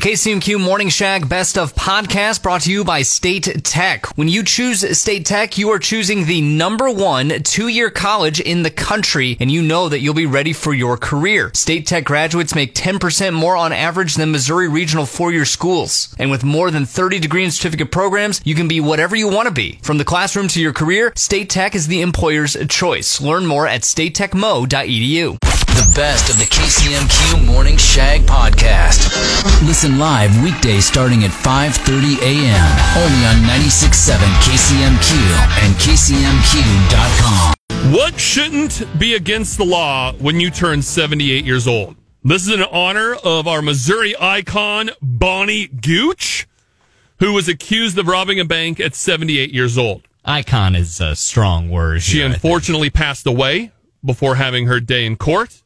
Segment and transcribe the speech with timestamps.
[0.00, 4.06] KCMQ Morning Shag Best of Podcast brought to you by State Tech.
[4.16, 8.70] When you choose State Tech, you are choosing the number one two-year college in the
[8.70, 11.50] country, and you know that you'll be ready for your career.
[11.52, 16.14] State Tech graduates make 10% more on average than Missouri regional four-year schools.
[16.18, 19.48] And with more than 30 degree and certificate programs, you can be whatever you want
[19.48, 19.80] to be.
[19.82, 23.20] From the classroom to your career, State Tech is the employer's choice.
[23.20, 25.59] Learn more at statetechmo.edu.
[25.80, 29.08] The best of the KCMQ Morning Shag podcast.
[29.66, 32.66] Listen live weekdays starting at 5:30 a.m.
[32.98, 35.16] only on 96.7 KCMQ
[35.64, 37.54] and KCMQ.com.
[37.94, 41.96] What shouldn't be against the law when you turn 78 years old?
[42.22, 46.46] This is in honor of our Missouri icon, Bonnie Gooch,
[47.20, 50.06] who was accused of robbing a bank at 78 years old.
[50.26, 52.02] Icon is a strong word.
[52.02, 53.72] She here, unfortunately passed away
[54.04, 55.59] before having her day in court.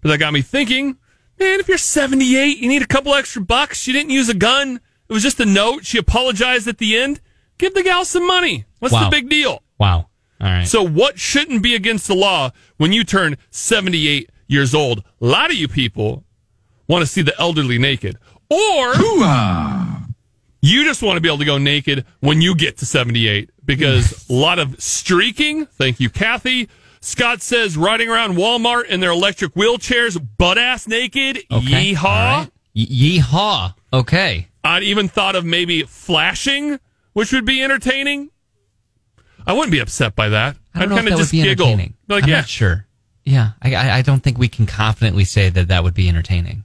[0.00, 0.96] But that got me thinking,
[1.38, 3.78] man, if you're 78, you need a couple extra bucks.
[3.80, 4.80] She didn't use a gun.
[5.08, 5.84] It was just a note.
[5.84, 7.20] She apologized at the end.
[7.58, 8.66] Give the gal some money.
[8.78, 9.04] What's Wow.
[9.04, 9.62] the big deal?
[9.78, 10.08] Wow.
[10.40, 10.66] All right.
[10.68, 15.02] So, what shouldn't be against the law when you turn 78 years old?
[15.20, 16.24] A lot of you people
[16.86, 18.16] want to see the elderly naked.
[18.50, 18.94] Or
[20.60, 24.28] you just want to be able to go naked when you get to 78 because
[24.28, 25.66] a lot of streaking.
[25.66, 26.68] Thank you, Kathy.
[27.00, 31.38] Scott says riding around Walmart in their electric wheelchairs, butt ass naked.
[31.50, 31.94] okay.
[31.94, 32.02] Yeehaw.
[32.04, 32.50] Right.
[32.74, 33.74] Ye- Yeehaw.
[33.92, 34.48] Okay.
[34.64, 36.78] I'd even thought of maybe flashing,
[37.12, 38.30] which would be entertaining.
[39.46, 40.56] I wouldn't be upset by that.
[40.74, 41.76] I'd kind of just giggle.
[42.08, 42.86] Like, I'm yeah, not sure.
[43.24, 46.64] Yeah, I, I, I don't think we can confidently say that that would be entertaining.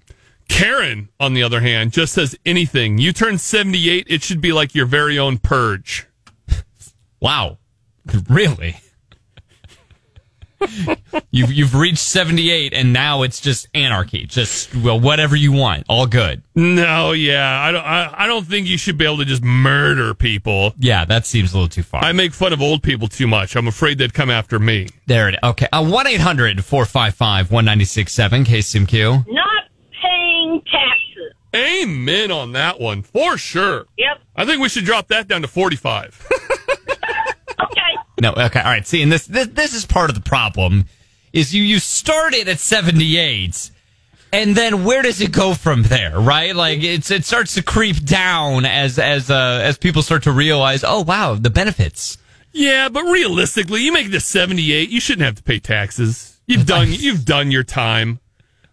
[0.49, 2.97] Karen, on the other hand, just says anything.
[2.97, 6.07] You turn 78, it should be like your very own purge.
[7.19, 7.57] Wow.
[8.29, 8.75] Really?
[11.31, 14.25] You've you've reached 78 and now it's just anarchy.
[14.25, 15.85] Just well whatever you want.
[15.89, 16.43] All good.
[16.55, 17.83] No, yeah, I don't.
[17.85, 20.73] I, I don't think you should be able to just murder people.
[20.79, 22.03] Yeah, that seems a little too far.
[22.03, 23.55] I make fun of old people too much.
[23.55, 24.87] I'm afraid they'd come after me.
[25.07, 25.67] there it Okay.
[25.73, 29.25] Uh 1-800-455-1967 KCMQ.
[29.27, 29.63] not
[30.01, 31.33] paying taxes.
[31.55, 33.85] Amen on that one for sure.
[33.97, 34.19] Yep.
[34.35, 36.27] I think we should drop that down to 45.
[38.23, 38.87] No, okay, all right.
[38.87, 40.85] See, and this this this is part of the problem
[41.33, 43.69] is you you start it at 78
[44.31, 46.55] and then where does it go from there, right?
[46.55, 50.85] Like it's it starts to creep down as as uh as people start to realize,
[50.85, 52.17] "Oh, wow, the benefits."
[52.53, 56.39] yeah, but realistically, you make it to 78, you shouldn't have to pay taxes.
[56.47, 58.21] You've done you've done your time.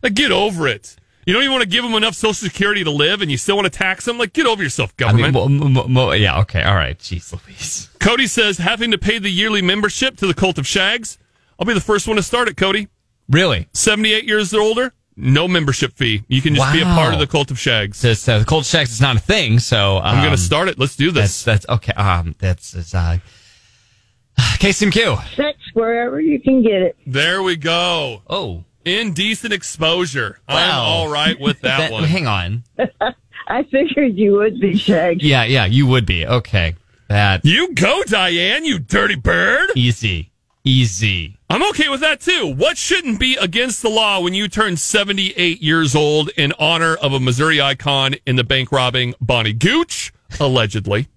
[0.01, 0.95] Like get over it.
[1.27, 3.55] You don't even want to give them enough Social Security to live, and you still
[3.57, 4.17] want to tax them.
[4.19, 5.61] Like get over yourself, I mean, government.
[5.63, 6.63] mo- mo- mo- yeah, okay.
[6.63, 6.99] All right.
[6.99, 7.91] Jeez Louise.
[8.01, 11.19] Cody says having to pay the yearly membership to the Cult of Shags.
[11.59, 12.89] I'll be the first one to start it, Cody.
[13.29, 13.69] Really?
[13.75, 16.25] 78 years or older, no membership fee.
[16.27, 18.01] You can just be a part of the Cult of Shags.
[18.01, 20.69] This uh, the of Shags is not a thing, so um, I'm going to start
[20.69, 20.79] it.
[20.79, 21.45] Let's do this.
[21.45, 21.93] that's okay.
[21.93, 23.19] Um that's is uh
[24.39, 25.37] KCMQ.
[25.37, 26.97] Sex wherever you can get it.
[27.07, 28.23] There we go.
[28.29, 28.65] Oh.
[28.85, 30.41] Indecent exposure.
[30.49, 32.05] I'm all right with that, one.
[32.05, 32.65] Hang on.
[33.49, 35.23] I figured you would be Shag.
[35.23, 36.27] Yeah, yeah, you would be.
[36.27, 36.77] Okay.
[37.09, 39.71] That You go, Diane, you dirty bird.
[39.75, 40.31] easy.
[40.63, 41.37] Easy.
[41.49, 42.55] I'm okay with that too.
[42.55, 47.13] What shouldn't be against the law when you turn 78 years old in honor of
[47.13, 51.09] a Missouri icon in the bank robbing Bonnie Gooch, allegedly?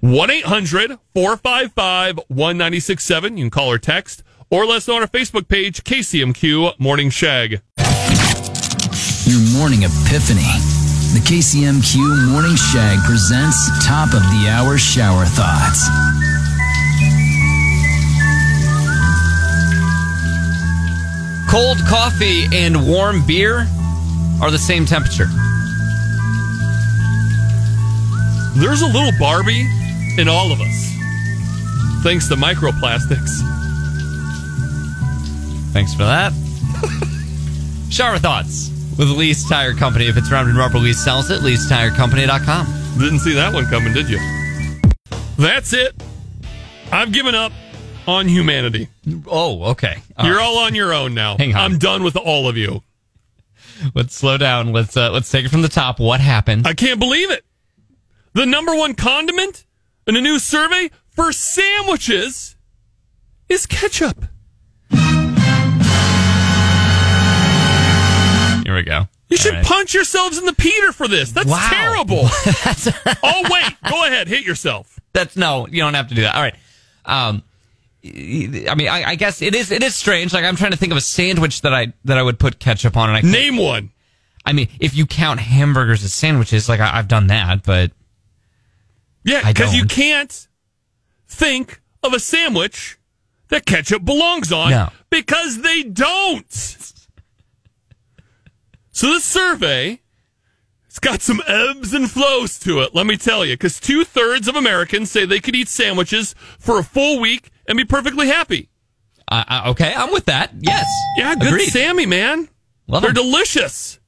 [0.00, 3.36] 1 800 455 1967.
[3.38, 7.08] You can call or text, or let us know on our Facebook page, KCMQ Morning
[7.08, 7.62] Shag.
[9.24, 10.50] Your morning epiphany.
[11.14, 15.88] The KCMQ Morning Shag presents Top of the Hour Shower Thoughts.
[21.48, 23.66] Cold coffee and warm beer
[24.42, 25.26] are the same temperature.
[28.56, 29.68] There's a little Barbie
[30.18, 30.92] in all of us,
[32.02, 33.59] thanks to microplastics.
[35.72, 36.32] Thanks for that.
[37.90, 40.06] Shower thoughts with Lee's Tire Company.
[40.06, 41.40] If it's round and rubber, Lee's sells it.
[41.40, 42.98] Lee'sTireCompany.com.
[42.98, 44.18] Didn't see that one coming, did you?
[45.38, 45.94] That's it.
[46.92, 47.52] I've given up
[48.06, 48.88] on humanity.
[49.26, 50.02] Oh, okay.
[50.22, 51.36] You're all on your own now.
[51.36, 51.60] Hang on.
[51.60, 52.82] I'm done with all of you.
[53.94, 54.72] Let's slow down.
[54.72, 55.98] Let's uh, let's take it from the top.
[55.98, 56.66] What happened?
[56.66, 57.44] I can't believe it.
[58.34, 59.64] The number one condiment
[60.06, 62.56] in a new survey for sandwiches
[63.48, 64.26] is ketchup.
[68.70, 69.08] Here we go.
[69.28, 69.64] You should right.
[69.66, 71.32] punch yourselves in the Peter for this.
[71.32, 71.68] That's Wow.
[71.70, 72.22] terrible.
[73.22, 73.74] oh, wait.
[73.88, 74.28] Go ahead.
[74.28, 75.00] Hit yourself.
[75.12, 76.34] That's no, you don't have to do that.
[76.36, 76.54] All right.
[77.04, 77.42] Um,
[78.04, 80.32] I mean, I, I guess it is it is strange.
[80.32, 82.96] Like I'm trying to think of a sandwich that I that I would put ketchup
[82.96, 83.90] on, and I can't- Name one.
[84.46, 87.90] I mean, if you count hamburgers as sandwiches, like I, I've done that, but
[89.24, 90.46] Yeah, because you can't
[91.28, 92.98] think of a sandwich
[93.48, 94.88] that ketchup belongs on No.
[95.10, 96.46] because they don't.
[99.00, 100.02] So this survey,
[100.84, 104.46] it's got some ebbs and flows to it, let me tell you, because two thirds
[104.46, 108.68] of Americans say they could eat sandwiches for a full week and be perfectly happy.
[109.26, 110.50] I, I, okay, I'm with that.
[110.60, 110.86] Yes.
[111.16, 111.70] Yeah, good Agreed.
[111.70, 112.50] Sammy, man.
[112.88, 113.14] Love They're 'em.
[113.14, 113.98] delicious.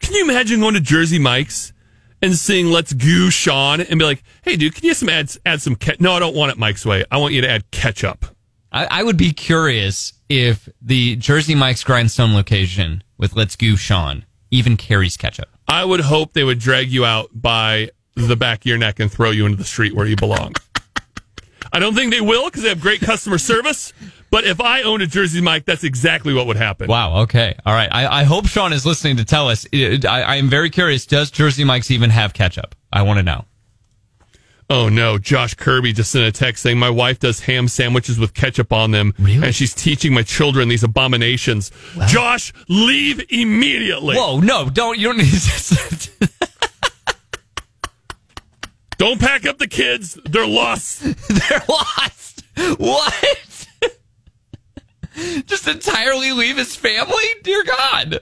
[0.00, 1.74] Can you imagine going to Jersey Mike's
[2.22, 5.60] and seeing "Let's Goo" Sean and be like, "Hey, dude, can you some add add
[5.60, 6.00] some ketchup?
[6.00, 7.04] No, I don't want it Mike's way.
[7.10, 8.24] I want you to add ketchup."
[8.72, 14.24] I, I would be curious if the Jersey Mike's Grindstone location with Let's Go Sean
[14.50, 15.48] even carries ketchup.
[15.66, 19.10] I would hope they would drag you out by the back of your neck and
[19.10, 20.54] throw you into the street where you belong.
[21.72, 23.92] I don't think they will because they have great customer service.
[24.30, 26.88] But if I owned a Jersey Mike, that's exactly what would happen.
[26.88, 27.22] Wow.
[27.22, 27.56] Okay.
[27.66, 27.88] All right.
[27.90, 29.66] I, I hope Sean is listening to tell us.
[29.72, 31.06] I, I am very curious.
[31.06, 32.74] Does Jersey Mike's even have ketchup?
[32.92, 33.44] I want to know.
[34.70, 38.32] Oh no, Josh Kirby just sent a text saying my wife does ham sandwiches with
[38.32, 39.46] ketchup on them Really?
[39.46, 41.70] and she's teaching my children these abominations.
[42.06, 44.16] Josh, leave immediately.
[44.16, 44.40] Whoa.
[44.40, 44.70] No.
[44.70, 44.98] Don't.
[44.98, 46.30] You don't need to.
[48.96, 50.16] Don't pack up the kids.
[50.24, 51.02] They're lost.
[51.28, 52.44] They're lost.
[52.78, 53.66] What?
[55.46, 57.24] Just entirely leave his family?
[57.42, 58.20] Dear God.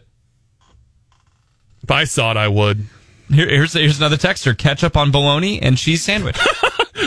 [1.83, 2.87] if I saw it, I would.
[3.33, 4.57] Here, here's here's another texter.
[4.57, 6.39] Ketchup on bologna and cheese sandwich.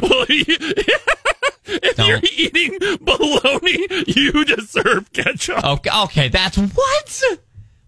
[0.01, 2.07] Well, if Don't.
[2.10, 5.62] you're eating bologna, you deserve ketchup.
[5.63, 6.74] Oh, okay, okay, that's what?
[6.75, 7.39] What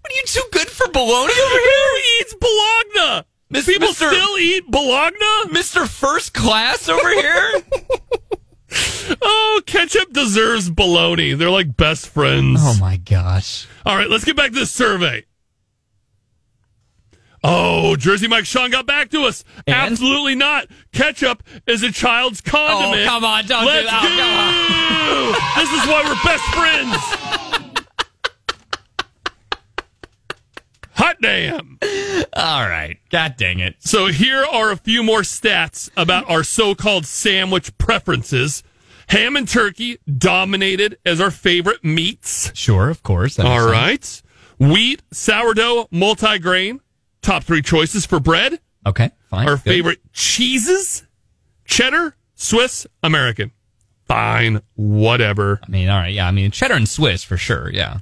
[0.05, 2.03] are you too good for bologna over Who here?
[2.21, 3.23] eats bologna?
[3.49, 4.09] Miss- People Mr.
[4.09, 5.17] still eat bologna?
[5.53, 5.85] Mr.
[5.87, 7.51] First Class over here?
[9.21, 11.33] Oh, ketchup deserves bologna.
[11.33, 12.59] They're like best friends.
[12.61, 13.65] oh my gosh.
[13.85, 15.23] All right, let's get back to the survey.
[17.43, 19.43] Oh, Jersey Mike Sean got back to us.
[19.65, 19.75] And?
[19.75, 20.67] Absolutely not.
[20.91, 23.03] Ketchup is a child's condiment.
[23.03, 24.03] Oh, come on, don't Let's that.
[25.09, 25.61] Oh, go.
[25.61, 26.97] this is why we're best friends.
[30.97, 31.77] Hot damn.
[32.33, 32.97] All right.
[33.11, 33.75] God dang it.
[33.79, 38.63] So here are a few more stats about our so-called sandwich preferences.
[39.09, 42.51] Ham and turkey dominated as our favorite meats.
[42.55, 43.37] Sure, of course.
[43.39, 44.03] All right.
[44.03, 44.23] sense.
[44.59, 46.79] Wheat, sourdough, multigrain.
[47.27, 48.57] Top three choices for bread.
[48.85, 49.49] Okay, fine.
[49.49, 49.63] Our good.
[49.63, 51.03] favorite cheeses
[51.65, 53.51] cheddar, Swiss, American.
[54.05, 55.59] Fine, whatever.
[55.61, 56.13] I mean, all right.
[56.13, 57.69] Yeah, I mean, cheddar and Swiss for sure.
[57.69, 57.99] Yeah.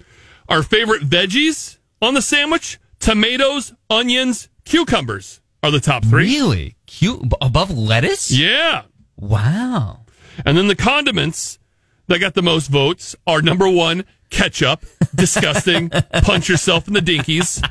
[0.47, 6.25] Our favorite veggies on the sandwich tomatoes, onions, cucumbers are the top three.
[6.25, 6.75] Really?
[6.85, 8.29] Cute above lettuce?
[8.29, 8.83] Yeah.
[9.17, 10.01] Wow.
[10.45, 11.57] And then the condiments
[12.05, 14.85] that got the most votes are number one, ketchup.
[15.15, 15.89] Disgusting.
[16.21, 17.67] Punch yourself in the dinkies.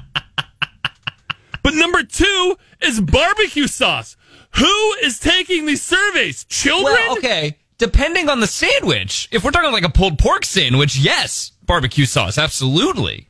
[1.64, 4.16] But number two is barbecue sauce.
[4.56, 6.44] Who is taking these surveys?
[6.44, 6.94] Children?
[6.94, 7.58] Well, okay.
[7.78, 12.38] Depending on the sandwich, if we're talking like a pulled pork sandwich, yes, barbecue sauce,
[12.38, 13.28] absolutely.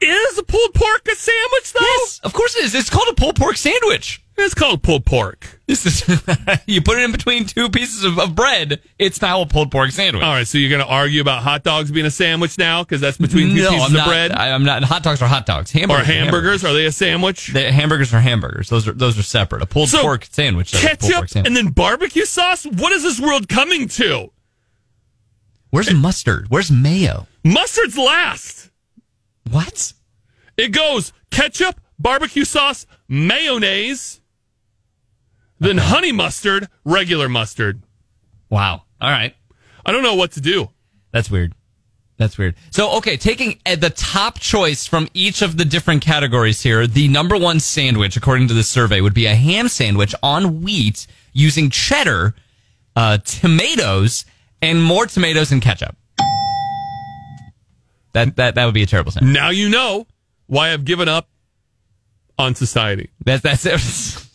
[0.00, 1.80] Is a pulled pork a sandwich, though?
[1.80, 2.74] Yes, of course it is.
[2.74, 4.23] It's called a pulled pork sandwich.
[4.36, 5.60] It's called pulled pork.
[5.66, 6.00] This is
[6.66, 8.80] you put it in between two pieces of, of bread.
[8.98, 10.24] It's now a pulled pork sandwich.
[10.24, 13.00] All right, so you're going to argue about hot dogs being a sandwich now because
[13.00, 14.06] that's between two no, pieces I'm of not.
[14.08, 14.32] bread?
[14.32, 14.82] I, am not.
[14.84, 15.74] Hot dogs are hot dogs.
[15.74, 16.00] or Hamburgers.
[16.08, 16.64] are hamburgers?
[16.64, 17.46] Are they a sandwich?
[17.46, 18.68] Hamburgers are hamburgers.
[18.68, 19.62] Those are those are separate.
[19.62, 20.74] A pulled So, pork sandwich.
[20.74, 21.46] is a pulled pork Ketchup sandwich.
[21.48, 22.64] and then barbecue sauce?
[22.66, 24.30] What is this world coming to?
[25.70, 26.46] Where's mustard?
[26.50, 27.26] Where's mayo?
[27.44, 28.70] Mustard's last.
[29.50, 29.92] What?
[30.56, 34.20] It goes ketchup, barbecue sauce, mayonnaise,
[35.64, 37.82] then honey mustard, regular mustard.
[38.50, 38.82] Wow.
[39.00, 39.34] All right.
[39.86, 40.70] I don't know what to do.
[41.12, 41.54] That's weird.
[42.16, 42.54] That's weird.
[42.70, 47.08] So, okay, taking uh, the top choice from each of the different categories here, the
[47.08, 51.70] number one sandwich, according to the survey, would be a ham sandwich on wheat using
[51.70, 52.34] cheddar,
[52.94, 54.24] uh, tomatoes,
[54.62, 55.96] and more tomatoes and ketchup.
[58.12, 59.34] That, that, that would be a terrible sandwich.
[59.34, 60.06] Now you know
[60.46, 61.28] why I've given up
[62.38, 63.10] on society.
[63.24, 64.28] That's, that's it.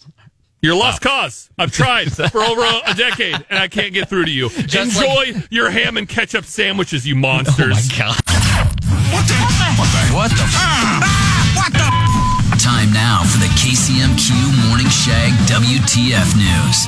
[0.61, 1.49] You're a lost cause.
[1.57, 4.49] I've tried for over a, a decade and I can't get through to you.
[4.49, 7.87] Just Enjoy your ham and ketchup sandwiches, you oh, monsters.
[7.97, 8.15] God.
[9.09, 9.39] What the?
[9.79, 10.03] What the?
[10.13, 10.43] What the?
[11.55, 12.59] what the?
[12.61, 16.87] Time now for the KCMQ Morning Shag WTF News.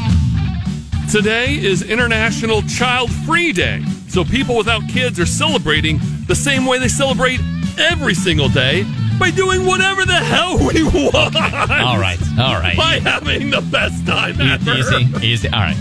[1.10, 3.82] Today is International Child Free Day.
[4.10, 5.98] So people without kids are celebrating
[6.28, 7.40] the same way they celebrate
[7.78, 8.86] every single day
[9.22, 11.36] by doing whatever the hell we want.
[11.36, 12.18] All right.
[12.40, 12.76] All right.
[12.76, 14.72] By having the best time ever.
[14.72, 15.48] Easy, easy.
[15.50, 15.78] All right.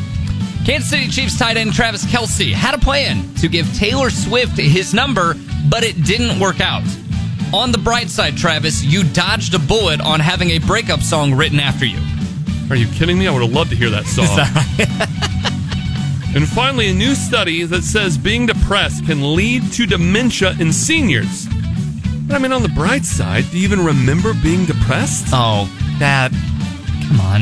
[0.67, 4.93] Kansas City Chiefs tight end Travis Kelce had a plan to give Taylor Swift his
[4.93, 5.37] number,
[5.71, 6.83] but it didn't work out.
[7.55, 11.59] On the bright side, Travis, you dodged a bullet on having a breakup song written
[11.59, 11.99] after you.
[12.69, 13.27] Are you kidding me?
[13.27, 14.27] I would have loved to hear that song.
[16.37, 21.49] and finally, a new study that says being depressed can lead to dementia in seniors.
[22.31, 25.31] But I mean, on the bright side, do you even remember being depressed?
[25.33, 25.69] Oh,
[25.99, 26.31] that.
[27.09, 27.41] Come on.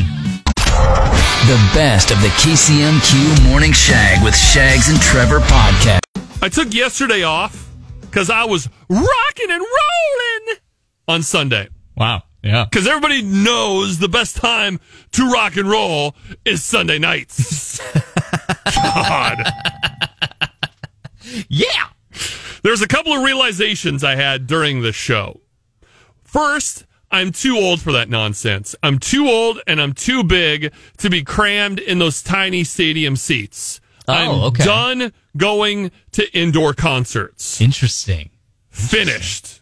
[1.47, 6.01] The best of the KCMQ Morning Shag with Shags and Trevor podcast.
[6.41, 7.69] I took yesterday off
[8.01, 10.57] because I was rocking and rolling
[11.07, 11.69] on Sunday.
[11.95, 12.23] Wow.
[12.43, 12.65] Yeah.
[12.65, 14.81] Because everybody knows the best time
[15.13, 16.17] to rock and roll
[16.47, 17.79] is Sunday nights.
[18.75, 19.53] God.
[21.51, 21.88] Yeah.
[22.63, 25.41] There's a couple of realizations I had during the show.
[26.25, 28.77] First, I'm too old for that nonsense.
[28.83, 33.81] I'm too old and I'm too big to be crammed in those tiny stadium seats.
[34.07, 34.65] Oh, I'm okay.
[34.65, 37.61] done going to indoor concerts.
[37.61, 38.31] Interesting.
[38.71, 39.61] Finished.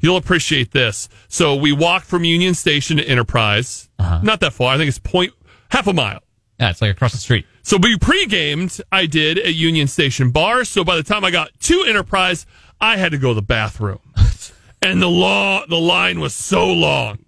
[0.00, 1.08] You'll appreciate this.
[1.28, 3.88] So we walked from Union Station to Enterprise.
[3.98, 4.20] Uh-huh.
[4.22, 4.72] Not that far.
[4.74, 5.32] I think it's point
[5.70, 6.20] half a mile.
[6.58, 7.46] Yeah, it's like across the street.
[7.70, 8.80] So we pre-gamed.
[8.90, 10.64] I did at Union Station Bar.
[10.64, 12.44] So by the time I got to Enterprise,
[12.80, 14.00] I had to go to the bathroom,
[14.82, 17.24] and the law the line was so long.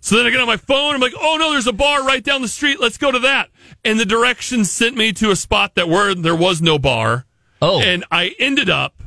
[0.00, 0.96] So then I get on my phone.
[0.96, 2.80] I'm like, oh no, there's a bar right down the street.
[2.80, 3.50] Let's go to that.
[3.84, 7.24] And the directions sent me to a spot that where there was no bar.
[7.60, 7.80] Oh.
[7.80, 9.00] And I ended up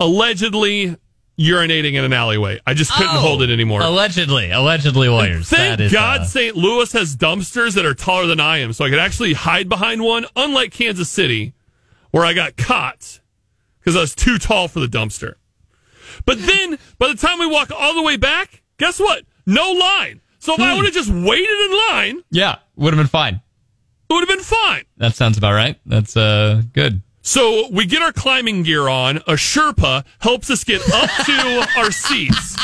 [0.00, 0.96] allegedly
[1.38, 2.60] urinating in an alleyway.
[2.66, 3.20] I just couldn't Oh.
[3.20, 3.80] hold it anymore.
[3.82, 4.50] Allegedly.
[4.50, 5.48] Allegedly lawyers.
[5.48, 6.56] Thank that is, God uh, St.
[6.56, 10.02] Louis has dumpsters that are taller than I am, so I could actually hide behind
[10.02, 11.52] one, unlike Kansas City,
[12.10, 13.20] where I got caught
[13.78, 15.34] because I was too tall for the dumpster.
[16.26, 19.24] But then, by the time we walk all the way back, guess what?
[19.46, 20.20] No line.
[20.40, 20.76] So if I Hmm.
[20.76, 23.40] would have just waited in line, yeah, would have been fine.
[24.10, 24.84] it would have been fine.
[24.96, 25.78] That sounds about right.
[25.86, 27.02] That's uh good.
[27.28, 29.18] So we get our climbing gear on.
[29.18, 32.56] A Sherpa helps us get up to our seats.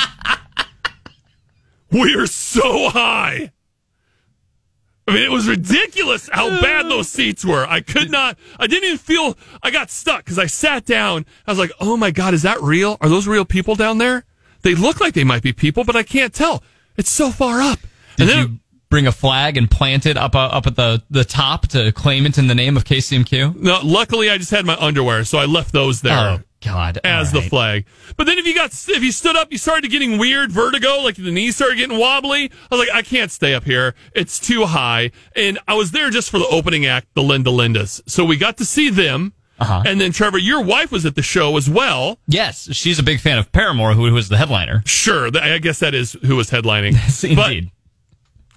[1.92, 3.52] We are so high.
[5.06, 7.66] I mean, it was ridiculous how bad those seats were.
[7.66, 11.26] I could not, I didn't even feel, I got stuck because I sat down.
[11.46, 12.96] I was like, oh my God, is that real?
[13.02, 14.24] Are those real people down there?
[14.62, 16.62] They look like they might be people, but I can't tell.
[16.96, 17.80] It's so far up.
[18.16, 18.60] Did and then you
[18.94, 22.26] bring a flag and plant it up uh, up at the, the top to claim
[22.26, 23.56] it in the name of KCMQ?
[23.56, 26.16] no, luckily I just had my underwear, so I left those there.
[26.16, 27.00] Oh God!
[27.02, 27.86] as All the flag.
[28.16, 31.16] But then if you got if you stood up, you started getting weird vertigo, like
[31.16, 32.52] the knees started getting wobbly.
[32.70, 35.10] I was like, I can't stay up here; it's too high.
[35.34, 38.00] And I was there just for the opening act, the Linda Lindas.
[38.06, 39.32] So we got to see them.
[39.58, 39.82] Uh-huh.
[39.84, 42.18] And then Trevor, your wife was at the show as well.
[42.28, 44.84] Yes, she's a big fan of Paramore, who was the headliner.
[44.86, 46.92] Sure, I guess that is who was headlining.
[47.04, 47.70] Yes, But indeed.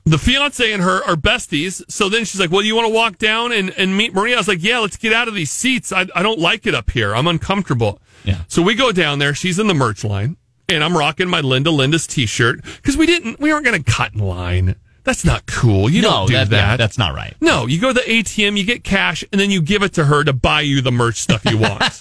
[0.08, 1.84] The fiance and her are besties.
[1.92, 4.36] So then she's like, Well, you want to walk down and, and meet Maria?
[4.36, 5.92] I was like, Yeah, let's get out of these seats.
[5.92, 7.14] I, I don't like it up here.
[7.14, 8.00] I'm uncomfortable.
[8.24, 8.42] Yeah.
[8.48, 9.34] So we go down there.
[9.34, 10.38] She's in the merch line,
[10.70, 13.92] and I'm rocking my Linda Lindas t shirt because we didn't, we aren't going to
[13.92, 14.76] cut in line.
[15.08, 15.90] That's not cool.
[15.90, 16.58] You no, don't do that, that.
[16.58, 17.34] yeah, that's not right.
[17.40, 20.04] no, you go to the ATM, you get cash, and then you give it to
[20.04, 21.82] her to buy you the merch stuff you want.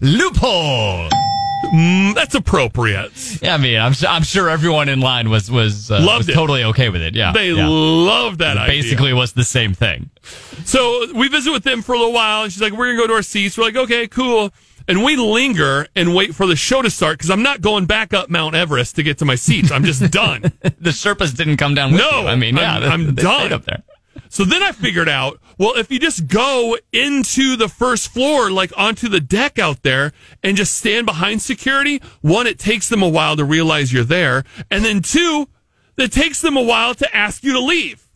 [0.00, 1.08] Loophole.
[1.72, 3.12] Mm, That's appropriate.
[3.42, 6.34] Yeah, I mean, I'm su- I'm sure everyone in line was was, uh, Loved was
[6.36, 7.14] totally okay with it.
[7.14, 7.66] Yeah, They yeah.
[7.68, 8.82] love that It idea.
[8.82, 10.10] basically was the same thing.
[10.64, 13.06] So we visit with them for a little while, and she's like, "We're gonna go
[13.06, 14.52] to our seats." We're like, "Okay, cool."
[14.86, 18.12] And we linger and wait for the show to start because I'm not going back
[18.12, 19.70] up Mount Everest to get to my seats.
[19.70, 20.42] I'm just done.
[20.62, 22.28] The Sherpas didn't come down with No, you.
[22.28, 23.52] I mean, yeah, I'm- I'm done.
[23.52, 23.82] up there.
[24.28, 28.72] So then I figured out, well, if you just go into the first floor, like
[28.76, 30.12] onto the deck out there
[30.42, 34.44] and just stand behind security, one, it takes them a while to realize you're there.
[34.70, 35.48] And then two,
[35.96, 38.08] it takes them a while to ask you to leave.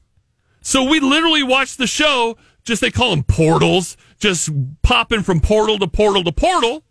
[0.61, 4.51] So we literally watched the show, just they call them portals, just
[4.83, 6.85] popping from portal to portal to portal.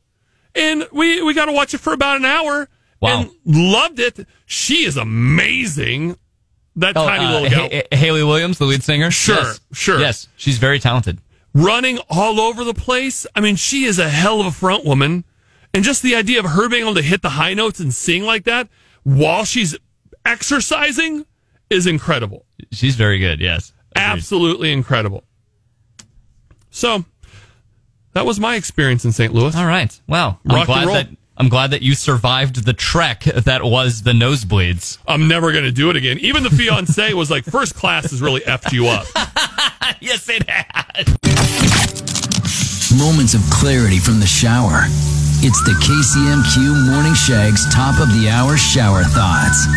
[0.56, 2.68] And we, we got to watch it for about an hour
[3.00, 3.22] Wow.
[3.22, 4.26] and loved it.
[4.46, 6.18] She is amazing.
[6.78, 7.70] That Oh, tiny uh, little gal.
[7.70, 9.12] Ha- Ha- Hayley Williams, the lead singer.
[9.12, 9.60] Sure, Yes.
[9.74, 10.00] sure.
[10.00, 11.20] Yes, she's very talented.
[11.54, 13.26] running all over the place.
[13.36, 15.24] I mean, she is a hell of a front woman.
[15.74, 18.24] And just the idea of her being able to hit the high notes and sing
[18.24, 18.68] like that
[19.04, 19.76] while she's
[20.24, 21.26] exercising
[21.70, 22.46] is incredible.
[22.72, 23.40] She's very good.
[23.42, 24.04] Yes, Agreed.
[24.06, 25.24] Absolutely incredible.
[26.70, 27.06] So
[28.18, 29.32] that was my experience in St.
[29.32, 29.56] Louis.
[29.56, 30.02] All right.
[30.08, 31.08] Well, I'm glad that
[31.38, 34.98] I'm glad that you survived the trek that was the nosebleeds.
[35.08, 36.18] I'm never going to do it again.
[36.18, 39.06] Even the fiance was like, first class has really effed you up.
[40.02, 41.06] yes, it has.
[42.98, 44.86] Moments of clarity from the shower.
[45.46, 49.68] It's the KCMQ Morning Shag's top of the hour shower thoughts.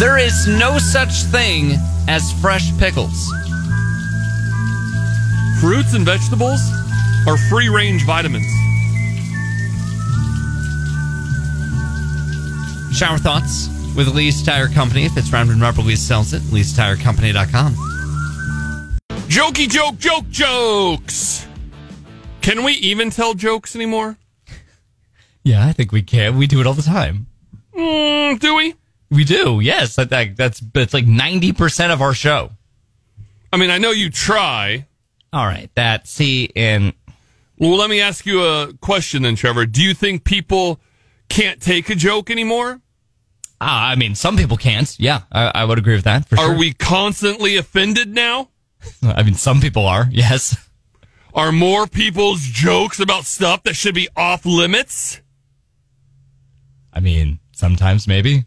[0.00, 3.28] There is no such thing as fresh pickles.
[5.60, 6.60] fruits and vegetables
[7.26, 8.46] are free range vitamins.
[12.96, 15.04] Shower thoughts with Lee's Tire Company.
[15.04, 16.42] If it's round and rubber, Lee sells it.
[16.42, 17.74] Lee'sTireCompany.com.
[19.28, 21.46] Jokey joke joke jokes.
[22.40, 24.16] Can we even tell jokes anymore?
[25.44, 26.36] Yeah, I think we can.
[26.36, 27.26] We do it all the time.
[27.74, 28.74] Mm, do we?
[29.10, 29.60] We do.
[29.60, 32.50] Yes, that, that that's it's like ninety percent of our show.
[33.52, 34.86] I mean, I know you try.
[35.32, 36.92] All right, that see and
[37.58, 39.66] Well, let me ask you a question then, Trevor.
[39.66, 40.80] Do you think people
[41.28, 42.80] can't take a joke anymore?
[43.60, 44.94] ah, I mean, some people can't.
[45.00, 46.28] Yeah, I, I would agree with that.
[46.28, 46.56] For Are sure.
[46.58, 48.50] we constantly offended now?
[49.02, 50.06] I mean, some people are.
[50.12, 50.56] Yes.
[51.34, 55.20] Are more people's jokes about stuff that should be off limits?
[56.92, 58.44] I mean, sometimes maybe.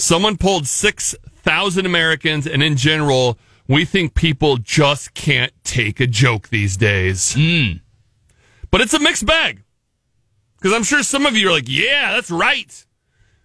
[0.00, 3.38] Someone pulled 6,000 Americans, and in general,
[3.68, 7.34] we think people just can't take a joke these days.
[7.34, 7.78] Hmm.
[8.70, 9.62] But it's a mixed bag.
[10.56, 12.86] Because I'm sure some of you are like, yeah, that's right.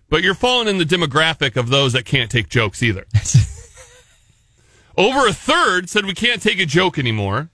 [0.09, 3.05] But you're falling in the demographic of those that can't take jokes either.
[4.97, 7.49] Over a third said we can't take a joke anymore.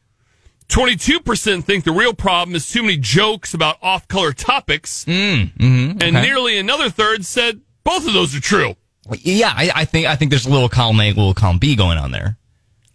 [0.67, 5.05] 22% think the real problem is too many jokes about off color topics.
[5.05, 5.11] Hmm.
[5.11, 6.01] Mm-hmm.
[6.01, 8.75] And nearly another third said both of those are true.
[9.09, 11.97] Yeah, I, I think I think there's a little column A, little column B going
[11.97, 12.37] on there.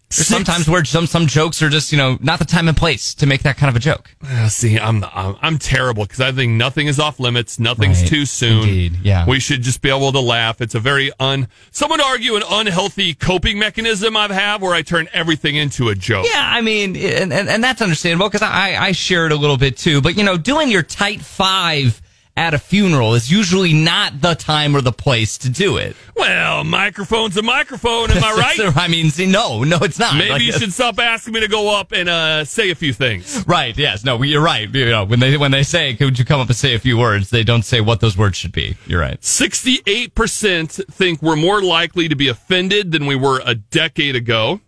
[0.09, 3.13] There's sometimes where some some jokes are just you know not the time and place
[3.17, 4.15] to make that kind of a joke.
[4.25, 7.59] Uh, see, I'm I'm, I'm terrible because I think nothing is off limits.
[7.59, 8.09] Nothing's Right.
[8.09, 8.61] too soon.
[8.61, 9.27] Indeed, yeah.
[9.27, 10.61] we should just be able to laugh.
[10.61, 11.49] It's a very un.
[11.73, 15.97] Some would argue an unhealthy coping mechanism I have where I turn everything into a
[15.97, 16.25] joke.
[16.33, 19.59] Yeah, I mean, and and, and that's understandable because I I share it a little
[19.59, 20.01] bit too.
[20.01, 22.01] But you know, doing your tight five
[22.37, 25.97] at a funeral is usually not the time or the place to do it.
[26.15, 28.11] Well, microphone's a microphone.
[28.11, 28.77] Am I right?
[28.77, 30.17] I mean, see, no, no, it's not.
[30.17, 32.93] Maybe Like, you should stop asking me to go up and uh, say a few
[32.93, 33.45] things.
[33.47, 33.77] Right.
[33.77, 34.05] Yes.
[34.05, 34.23] No.
[34.23, 34.73] You're right.
[34.73, 36.99] You know, when they when they say, "Could you come up and say a few
[36.99, 38.77] words?" They don't say what those words should be.
[38.87, 39.21] You're right.
[39.21, 44.61] 68% think we're more likely to be offended than we were a decade ago.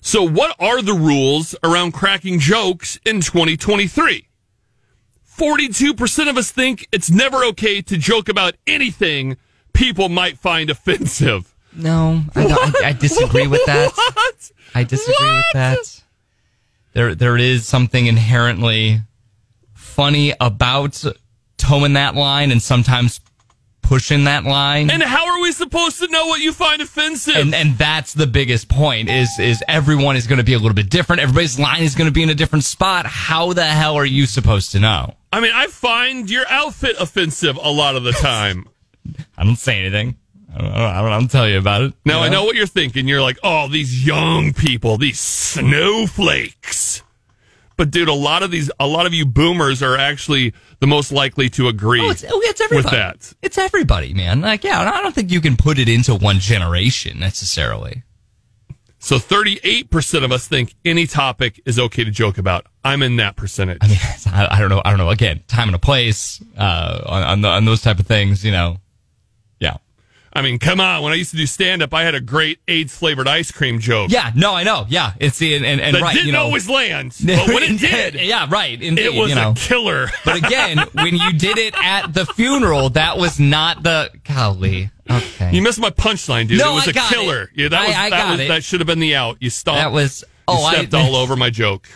[0.00, 4.28] So, what are the rules around cracking jokes in 2023?
[5.36, 9.36] 42% of us think it's never okay to joke about anything
[9.72, 11.54] people might find offensive.
[11.72, 13.92] No, I, don't, I, I disagree with that.
[14.14, 14.52] What?
[14.76, 16.02] I disagree with that.
[16.92, 19.00] There, there is something inherently
[19.72, 21.02] funny about
[21.56, 23.20] toeing that line and sometimes
[23.82, 24.90] pushing that line.
[24.90, 27.36] And how are we supposed to know what you find offensive?
[27.36, 30.74] and and that's the biggest point is is everyone is going to be a little
[30.74, 31.22] bit different.
[31.22, 33.06] Everybody's line is going to be in a different spot.
[33.06, 35.14] How the hell are you supposed to know?
[35.34, 38.68] I mean, I find your outfit offensive a lot of the time.
[39.36, 40.16] I don't say anything.
[40.54, 41.94] I don't, I don't, I don't tell you about it.
[42.04, 43.08] Now you I know what you're thinking.
[43.08, 47.02] You're like, oh, these young people, these snowflakes.
[47.76, 51.10] But dude, a lot of these, a lot of you boomers are actually the most
[51.10, 52.00] likely to agree.
[52.00, 52.84] Oh, it's, oh, it's everybody.
[52.84, 53.32] With that.
[53.42, 54.40] It's everybody, man.
[54.40, 58.04] Like, yeah, I don't think you can put it into one generation necessarily.
[59.04, 62.64] So 38% of us think any topic is okay to joke about.
[62.82, 63.76] I'm in that percentage.
[63.82, 63.98] I mean,
[64.32, 64.80] I, I don't know.
[64.82, 65.10] I don't know.
[65.10, 68.42] Again, time and a place uh, on on, the, on those type of things.
[68.42, 68.78] You know,
[70.36, 71.02] I mean, come on.
[71.02, 73.78] When I used to do stand up, I had a great AIDS flavored ice cream
[73.78, 74.32] joke yeah.
[74.34, 74.84] No, I know.
[74.88, 76.12] Yeah, it's the and and, and that right.
[76.12, 77.14] didn't you know, always land.
[77.24, 78.80] But when it did, yeah, right.
[78.80, 79.52] Indeed, it was you know.
[79.52, 80.08] a killer.
[80.24, 84.90] But again, when you did it at the funeral, that was not the golly.
[85.08, 86.58] Okay, you missed my punchline, dude.
[86.58, 87.42] No, it was a a got killer.
[87.42, 87.50] it.
[87.54, 88.48] Yeah, that I- was I that was it.
[88.48, 89.36] that should have been the out.
[89.40, 89.76] You stopped.
[89.78, 90.24] that was.
[90.48, 91.88] Oh, you Oh, I stepped all over my joke.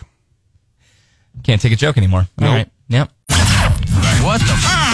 [1.42, 2.20] can't take a joke anymore.
[2.20, 2.50] All Nope.
[2.54, 2.70] right.
[2.88, 3.10] Yep.
[3.28, 4.24] What the?
[4.24, 4.46] what the?
[4.46, 4.87] Time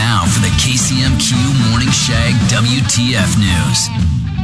[0.00, 3.88] now for the KCMQ Morning Shag WTF News.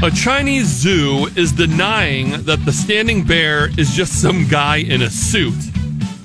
[0.03, 5.09] A Chinese zoo is denying that the standing bear is just some guy in a
[5.09, 5.55] suit.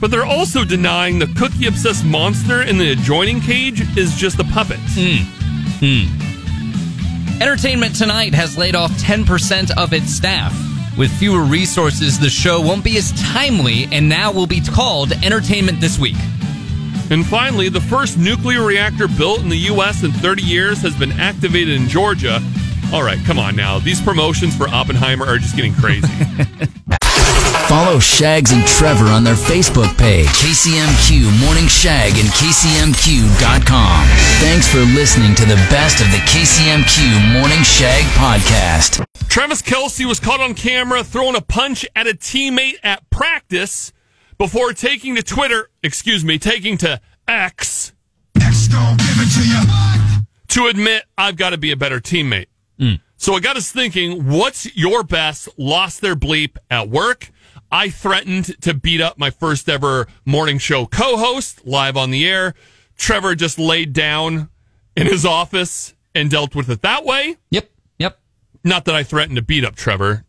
[0.01, 4.43] But they're also denying the cookie obsessed monster in the adjoining cage is just a
[4.43, 4.79] puppet.
[4.97, 5.23] Hmm.
[5.79, 7.41] Hmm.
[7.41, 10.53] Entertainment Tonight has laid off 10% of its staff.
[10.97, 15.79] With fewer resources, the show won't be as timely and now will be called Entertainment
[15.79, 16.17] This Week.
[17.11, 20.01] And finally, the first nuclear reactor built in the U.S.
[20.01, 22.39] in 30 years has been activated in Georgia.
[22.93, 23.79] All right, come on now.
[23.79, 26.07] These promotions for Oppenheimer are just getting crazy.
[27.67, 34.07] Follow Shags and Trevor on their Facebook page, KCMQ Morning Shag and KCMQ.com.
[34.39, 39.05] Thanks for listening to the best of the KCMQ Morning Shag podcast.
[39.27, 43.91] Travis Kelce was caught on camera throwing a punch at a teammate at practice
[44.41, 47.93] before taking to Twitter, excuse me, taking to X
[50.47, 52.47] to admit I've got to be a better teammate.
[52.79, 52.95] Hmm.
[53.17, 57.29] So it got us thinking, what's your best lost their bleep at work?
[57.71, 62.55] I threatened to beat up my first ever morning show co-host live on the air.
[62.97, 64.49] Trevor just laid down
[64.97, 67.37] in his office and dealt with it that way.
[67.51, 67.69] Yep.
[67.99, 68.19] Yep.
[68.63, 70.25] Not that I threatened to beat up Trevor.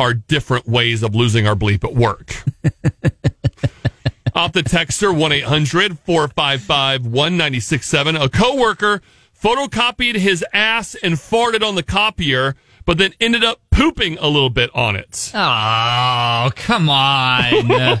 [0.00, 2.42] Are different ways of losing our bleep at work.
[4.34, 8.16] Off the texter 1 800 455 1967.
[8.16, 9.02] A coworker
[9.38, 14.48] photocopied his ass and farted on the copier, but then ended up pooping a little
[14.48, 15.30] bit on it.
[15.34, 18.00] Oh, come on.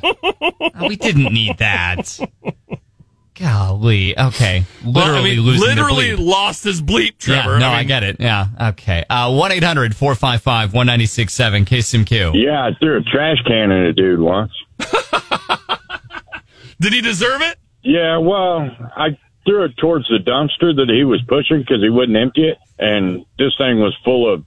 [0.72, 2.18] Uh, we didn't need that.
[3.40, 4.18] Golly.
[4.18, 4.64] Okay.
[4.84, 6.26] Literally Well, I mean, losing literally their bleep.
[6.26, 7.52] lost his bleep, Trevor.
[7.52, 8.16] Yeah, no, I, mean, get it.
[8.20, 8.46] Yeah.
[8.60, 9.04] Okay.
[9.08, 12.42] Uh, 1 800 455 1967 KCMQ.
[12.44, 14.52] Yeah, I threw a trash can at a dude once.
[16.80, 17.58] Did he deserve it?
[17.82, 22.16] Yeah, well, I threw it towards the dumpster that he was pushing because he wouldn't
[22.16, 24.44] empty it, and this thing was full of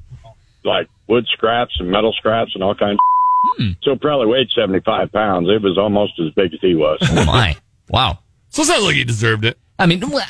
[0.63, 2.99] like wood scraps and metal scraps and all kinds.
[3.59, 5.49] Of So it probably weighed seventy five pounds.
[5.49, 6.99] It was almost as big as he was.
[7.11, 7.55] Oh, my.
[7.89, 8.19] Wow.
[8.53, 9.57] So it sounds like he deserved it.
[9.79, 10.21] I mean, uh,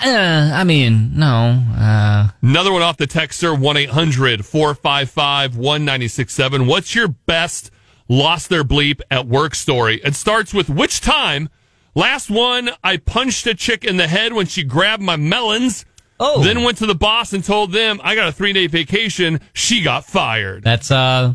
[0.53, 1.61] I mean, no.
[1.77, 6.65] Uh, Another one off the texter 1 800 455 1967.
[6.65, 7.69] What's your best
[8.07, 9.99] lost their bleep at work story?
[10.05, 11.49] It starts with which time?
[11.95, 15.85] Last one, I punched a chick in the head when she grabbed my melons.
[16.17, 16.41] Oh.
[16.41, 19.41] Then went to the boss and told them I got a three day vacation.
[19.51, 20.63] She got fired.
[20.63, 21.33] that's, uh,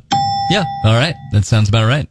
[0.51, 0.64] yeah.
[0.85, 1.14] All right.
[1.33, 2.09] That sounds about right.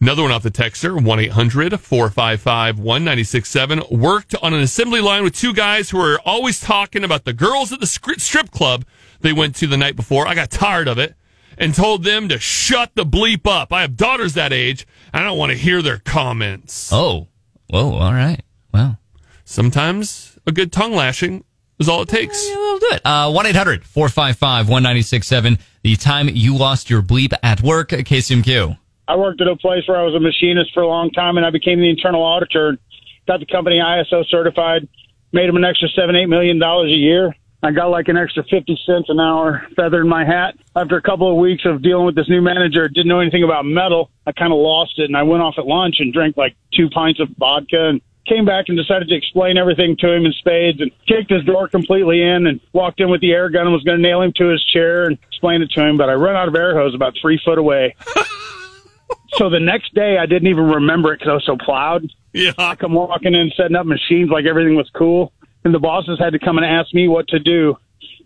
[0.00, 3.82] Another one off the texter 1 800 455 1967.
[3.90, 7.72] Worked on an assembly line with two guys who were always talking about the girls
[7.72, 8.84] at the strip club
[9.20, 10.26] they went to the night before.
[10.26, 11.14] I got tired of it
[11.56, 13.72] and told them to shut the bleep up.
[13.72, 14.86] I have daughters that age.
[15.14, 16.92] I don't want to hear their comments.
[16.92, 17.28] oh.
[17.68, 17.92] Whoa.
[17.94, 18.42] All right.
[18.72, 18.98] Well,
[19.46, 21.44] Sometimes a good tongue lashing
[21.78, 22.46] is all it takes.
[22.48, 23.02] yeah, we'll do it.
[23.06, 25.58] Uh, 1 800 455 1967.
[25.82, 28.78] The time you lost your bleep at work, KCMQ.
[29.06, 31.44] I worked at a place where I was a machinist for a long time, and
[31.44, 32.78] I became the internal auditor.
[33.26, 34.88] Got the company ISO certified,
[35.32, 37.34] made them an extra seven, eight million dollars a year.
[37.62, 40.54] I got like an extra fifty cents an hour feather in my hat.
[40.76, 43.64] After a couple of weeks of dealing with this new manager, didn't know anything about
[43.64, 44.10] metal.
[44.26, 46.90] I kind of lost it, and I went off at lunch and drank like two
[46.90, 50.80] pints of vodka and came back and decided to explain everything to him in spades
[50.80, 53.82] and kicked his door completely in and walked in with the air gun and was
[53.82, 55.96] going to nail him to his chair and explain it to him.
[55.96, 57.94] But I run out of air hose about three foot away.
[59.36, 62.08] So the next day, I didn't even remember it because I was so plowed.
[62.32, 62.52] Yeah.
[62.56, 65.32] I come walking in, setting up machines like everything was cool,
[65.64, 67.76] and the bosses had to come and ask me what to do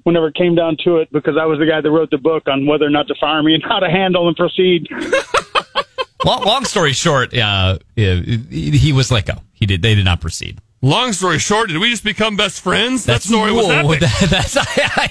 [0.02, 2.46] whenever it came down to it because I was the guy that wrote the book
[2.46, 4.86] on whether or not to fire me and how to handle and proceed.
[6.24, 9.34] Long, long story short, uh, he was let go.
[9.52, 9.82] He did.
[9.82, 10.58] They did not proceed.
[10.82, 13.04] Long story short, did we just become best friends?
[13.04, 14.00] that That's story was whoa, epic.
[14.00, 14.64] that- that's I,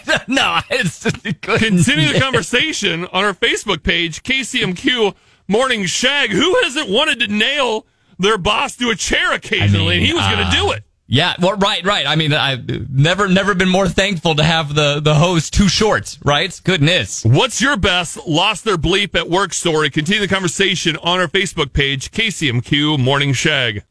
[0.06, 0.42] I, no.
[0.44, 1.04] I just
[1.42, 1.42] couldn't-
[1.84, 5.16] Continue the conversation on our Facebook page, KCMQ
[5.48, 6.32] Morning Shag.
[6.32, 7.86] Who hasn't wanted to nail
[8.20, 9.96] their boss to a chair occasionally?
[9.96, 10.84] I mean, and he was going uh, to do it.
[11.10, 12.06] Yeah, well, right, right.
[12.06, 16.18] I mean, I've never, never been more thankful to have the the host too short.
[16.24, 16.60] Right?
[16.66, 17.24] Goodness.
[17.24, 19.90] What's your best lost their bleep at work story?
[19.90, 23.86] Continue the conversation on our Facebook page, KCMQ Morning Shag.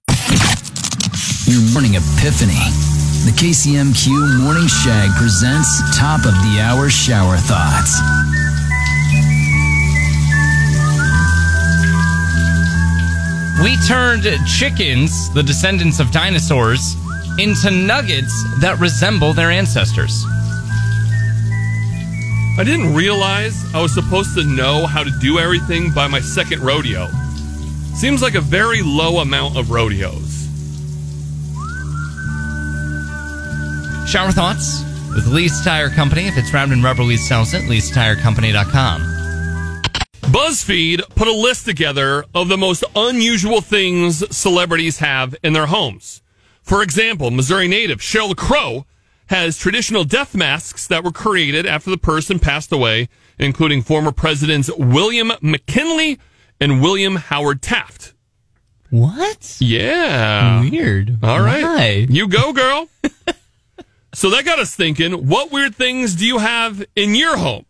[1.46, 2.68] Your morning epiphany.
[3.24, 8.35] The KCMQ Morning Shag presents top of the hour shower thoughts.
[13.62, 16.94] We turned chickens, the descendants of dinosaurs,
[17.38, 20.24] into nuggets that resemble their ancestors.
[22.58, 26.60] I didn't realize I was supposed to know how to do everything by my second
[26.60, 27.08] rodeo.
[27.94, 30.46] Seems like a very low amount of rodeos.
[34.06, 34.82] Shower thoughts
[35.14, 36.26] with Lee's Tire Company.
[36.26, 37.62] If it's round and rubber, Lee sells it.
[37.64, 39.15] Lee'sTireCompany.com.
[40.36, 46.20] BuzzFeed put a list together of the most unusual things celebrities have in their homes.
[46.60, 48.84] For example, Missouri native Sheryl Crow
[49.28, 54.70] has traditional death masks that were created after the person passed away, including former presidents
[54.76, 56.20] William McKinley
[56.60, 58.12] and William Howard Taft.
[58.90, 59.56] What?
[59.58, 60.60] Yeah.
[60.60, 61.16] Weird.
[61.22, 61.62] All right.
[61.62, 62.06] Why?
[62.10, 62.90] You go, girl.
[64.12, 67.64] so that got us thinking what weird things do you have in your home?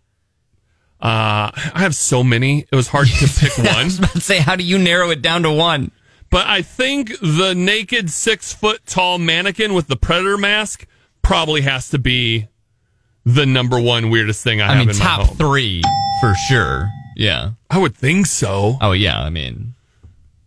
[1.01, 2.61] Uh, I have so many.
[2.71, 3.85] It was hard to pick I one.
[3.85, 5.91] was about to say, how do you narrow it down to one?
[6.31, 10.87] But I think the naked six foot tall mannequin with the predator mask
[11.23, 12.49] probably has to be
[13.25, 15.27] the number one weirdest thing I, I have mean, in my home.
[15.27, 15.83] top three
[16.21, 16.89] for sure.
[17.17, 17.53] Yeah.
[17.71, 18.77] I would think so.
[18.81, 19.21] Oh yeah.
[19.21, 19.75] I mean,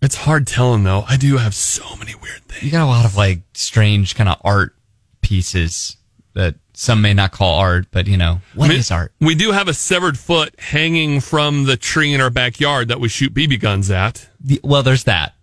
[0.01, 1.03] It's hard telling though.
[1.07, 2.63] I do have so many weird things.
[2.63, 4.75] you got a lot of like strange kind of art
[5.21, 5.97] pieces
[6.33, 9.11] that some may not call art, but you know, what is I mean, art?
[9.19, 13.09] We do have a severed foot hanging from the tree in our backyard that we
[13.09, 14.29] shoot BB guns at.
[14.39, 15.35] The- well, there's that.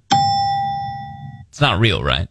[1.51, 2.29] It's not real, right?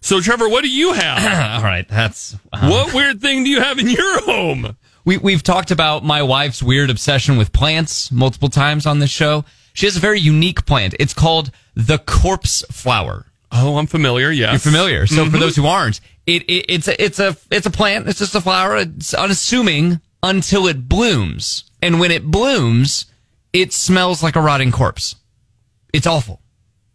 [0.00, 1.18] So, Trevor, what do you have?
[1.58, 4.76] All right, that's uh, what weird thing do you have in your home?
[5.04, 9.44] We we've talked about my wife's weird obsession with plants multiple times on this show.
[9.74, 10.96] She has a very unique plant.
[10.98, 13.26] It's called the corpse flower.
[13.52, 14.32] Oh, I'm familiar.
[14.32, 15.06] Yes, You're familiar.
[15.06, 18.08] So for those who aren't, it, it it's a it's a it's a plant.
[18.08, 18.76] It's just a flower.
[18.76, 23.06] It's unassuming until it blooms, and when it blooms,
[23.52, 25.16] it smells like a rotting corpse.
[25.92, 26.40] It's awful.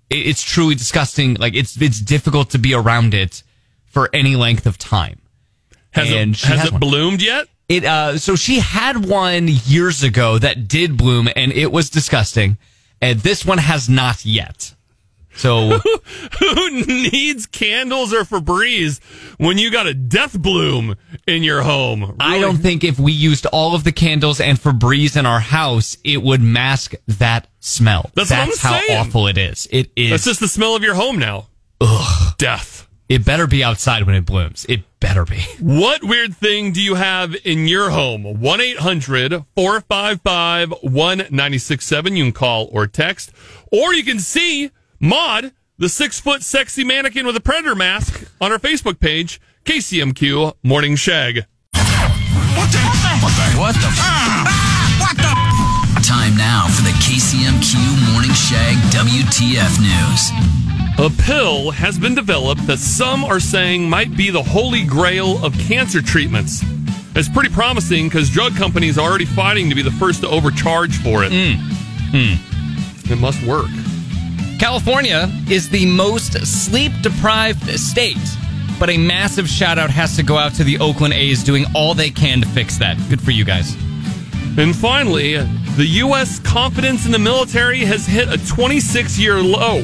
[0.10, 1.36] It, it's truly disgusting.
[1.36, 3.44] Like it's it's difficult to be around it
[3.86, 5.22] for any length of time.
[5.92, 7.48] Has And it, has it bloomed yet?
[7.68, 12.58] It uh so she had one years ago that did bloom and it was disgusting.
[13.02, 14.74] And this one has not yet.
[15.40, 15.80] So
[16.40, 19.02] Who needs candles or Febreze
[19.38, 22.18] when you got a death bloom in your home?
[22.20, 25.96] I don't think if we used all of the candles and Febreze in our house,
[26.04, 28.12] it would mask that smell.
[28.16, 29.00] That's what I'm how saying.
[29.00, 29.68] awful it is.
[29.72, 30.10] It is.
[30.12, 31.48] That's just the smell of your home now.
[31.80, 32.36] Ugh.
[32.38, 32.90] Death.
[33.08, 34.66] it better be outside when it blooms.
[34.68, 35.40] It better be.
[35.62, 38.42] What weird thing do you have in your home?
[38.42, 42.16] 1 800 455 1967.
[42.18, 43.32] You can call or text.
[43.72, 48.52] Or you can see Maud, the six foot sexy mannequin with a predator mask, on
[48.52, 51.46] our Facebook page, KCMQ Morning Shag.
[51.74, 52.78] What the?
[52.80, 53.90] F- What the?
[56.06, 60.32] Time now for the KCMQ Morning Shag WTF News.
[60.98, 65.54] A pill has been developed that some are saying might be the holy grail of
[65.60, 66.62] cancer treatments.
[67.16, 70.98] It's pretty promising because drug companies are already fighting to be the first to overcharge
[70.98, 71.32] for it.
[71.32, 71.56] Mm.
[72.12, 73.12] Hmm.
[73.14, 73.70] It must work.
[74.60, 78.18] California is the most sleep deprived state,
[78.78, 81.94] but a massive shout out has to go out to the Oakland A's doing all
[81.94, 82.98] they can to fix that.
[83.10, 83.74] Good for you guys.
[84.58, 85.38] And finally,
[85.78, 86.40] the U.S.
[86.40, 89.82] confidence in the military has hit a 26 year low.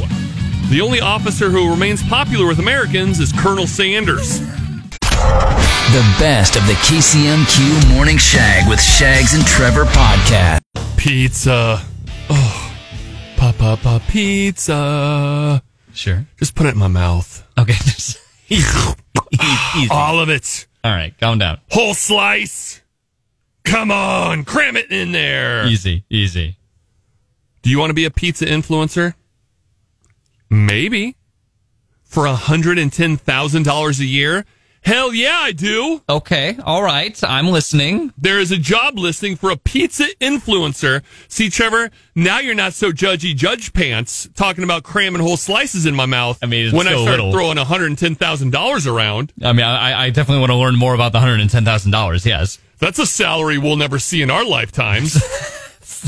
[0.70, 4.40] The only officer who remains popular with Americans is Colonel Sanders.
[5.00, 10.60] The best of the KCMQ Morning Shag with Shags and Trevor podcast.
[10.98, 11.82] Pizza.
[12.30, 12.64] Oh,
[13.52, 15.62] pa pa pizza.
[15.94, 16.26] Sure.
[16.38, 17.46] Just put it in my mouth.
[17.58, 17.74] Okay.
[18.50, 18.96] easy.
[19.76, 19.88] Easy.
[19.92, 20.68] All of it.
[20.84, 21.60] All right, calm down.
[21.72, 22.82] Whole slice.
[23.64, 25.66] Come on, cram it in there.
[25.66, 26.58] Easy, easy.
[27.64, 29.16] Do you want to be a pizza influencer?
[30.50, 31.16] Maybe.
[32.04, 34.46] For $110,000 a year?
[34.86, 36.04] Hell yeah, I do.
[36.08, 37.19] Okay, all right.
[37.24, 38.13] I'm listening.
[38.19, 41.02] There is a job listing for a pizza influencer.
[41.28, 45.95] See, Trevor, now you're not so judgy judge pants talking about cramming whole slices in
[45.95, 46.38] my mouth.
[46.43, 47.32] I mean, when I start little.
[47.32, 51.39] throwing $110,000 around, I mean, I, I definitely want to learn more about the hundred
[51.41, 52.24] and ten thousand dollars.
[52.24, 52.60] Yes.
[52.78, 55.19] that's a salary we'll never see in our lifetimes.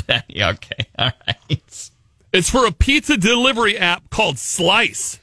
[0.09, 0.85] Okay.
[0.99, 1.91] All right.
[2.31, 5.17] it's for a pizza delivery app called Slice.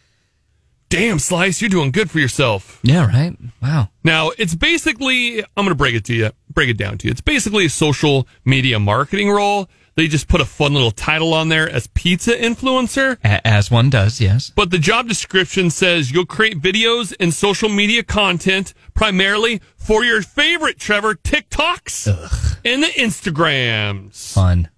[0.94, 2.78] Damn, Slice, you're doing good for yourself.
[2.85, 3.07] Yeah.
[3.09, 3.37] Right.
[3.61, 3.88] Wow.
[4.04, 7.11] Now, it's basically, I'm going to break it to you, break it down to you.
[7.11, 9.68] It's basically a social media marketing role.
[9.96, 13.18] They just put a fun little title on there as pizza influencer.
[13.24, 14.20] As one does.
[14.20, 14.52] Yes.
[14.54, 20.22] But the job description says you'll create videos and social media content primarily for your
[20.22, 24.68] favorite, Trevor, TikToks and the Instagrams Fun.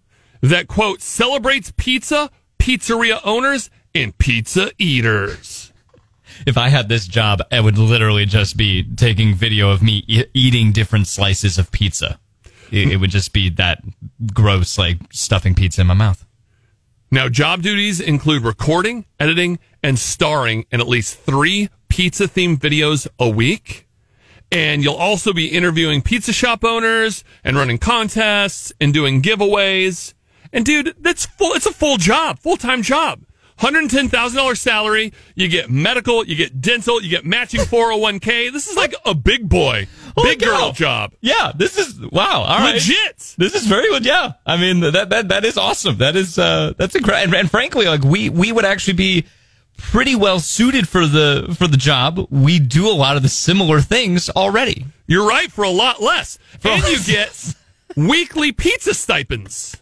[0.40, 5.72] that quote celebrates pizza, pizzeria owners, and pizza eaters.
[6.46, 10.24] If I had this job, I would literally just be taking video of me e-
[10.34, 12.18] eating different slices of pizza.
[12.70, 13.82] It, it would just be that
[14.34, 16.24] gross, like stuffing pizza in my mouth.
[17.10, 23.06] Now, job duties include recording, editing, and starring in at least three pizza themed videos
[23.18, 23.86] a week.
[24.50, 30.14] And you'll also be interviewing pizza shop owners and running contests and doing giveaways.
[30.52, 33.22] And dude, that's full, it's a full job, full time job.
[33.58, 35.12] $110,000 salary.
[35.34, 38.52] You get medical, you get dental, you get matching 401k.
[38.52, 41.12] This is like a big boy, Holy big girl job.
[41.20, 42.42] Yeah, this is wow.
[42.42, 42.74] All right.
[42.74, 43.34] Legit.
[43.38, 44.04] This is very good.
[44.04, 45.98] Yeah, I mean that that that is awesome.
[45.98, 47.24] That is uh that's incredible.
[47.24, 49.24] And, and frankly, like we we would actually be
[49.78, 52.26] pretty well suited for the for the job.
[52.30, 54.86] We do a lot of the similar things already.
[55.06, 56.38] You're right for a lot less.
[56.64, 57.54] and you get
[57.96, 59.76] weekly pizza stipends.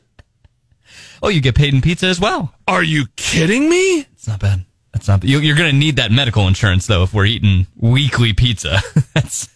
[1.25, 2.55] Oh, you get paid in pizza as well.
[2.69, 4.01] Are you kidding me?
[4.13, 4.65] It's not bad.
[4.93, 5.25] That's not.
[5.25, 8.79] You, you're going to need that medical insurance though if we're eating weekly pizza.
[9.15, 9.49] that's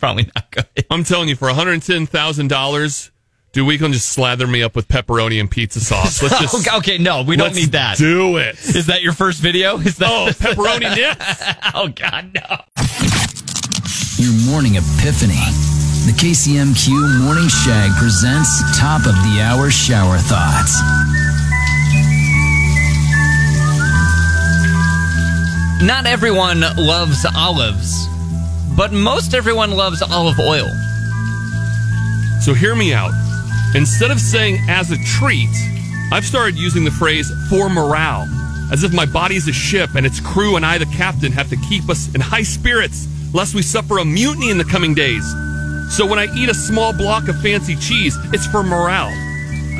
[0.00, 0.66] probably not good.
[0.90, 3.10] I'm telling you, for $110,000,
[3.52, 6.20] dude, we can just slather me up with pepperoni and pizza sauce.
[6.22, 7.98] Let's just okay, okay, no, we don't need that.
[7.98, 8.56] Do it.
[8.74, 9.78] Is that your first video?
[9.78, 11.72] Is that Oh, pepperoni nips.
[11.74, 12.58] oh God, no.
[14.18, 15.38] your morning epiphany.
[16.02, 20.82] The KCMQ Morning Shag presents Top of the Hour Shower Thoughts.
[25.82, 28.06] Not everyone loves olives,
[28.76, 30.68] but most everyone loves olive oil.
[32.40, 33.10] So hear me out.
[33.74, 35.50] Instead of saying as a treat,
[36.12, 38.28] I've started using the phrase for morale,
[38.70, 41.56] as if my body's a ship and its crew and I, the captain, have to
[41.68, 45.24] keep us in high spirits lest we suffer a mutiny in the coming days.
[45.90, 49.12] So when I eat a small block of fancy cheese, it's for morale.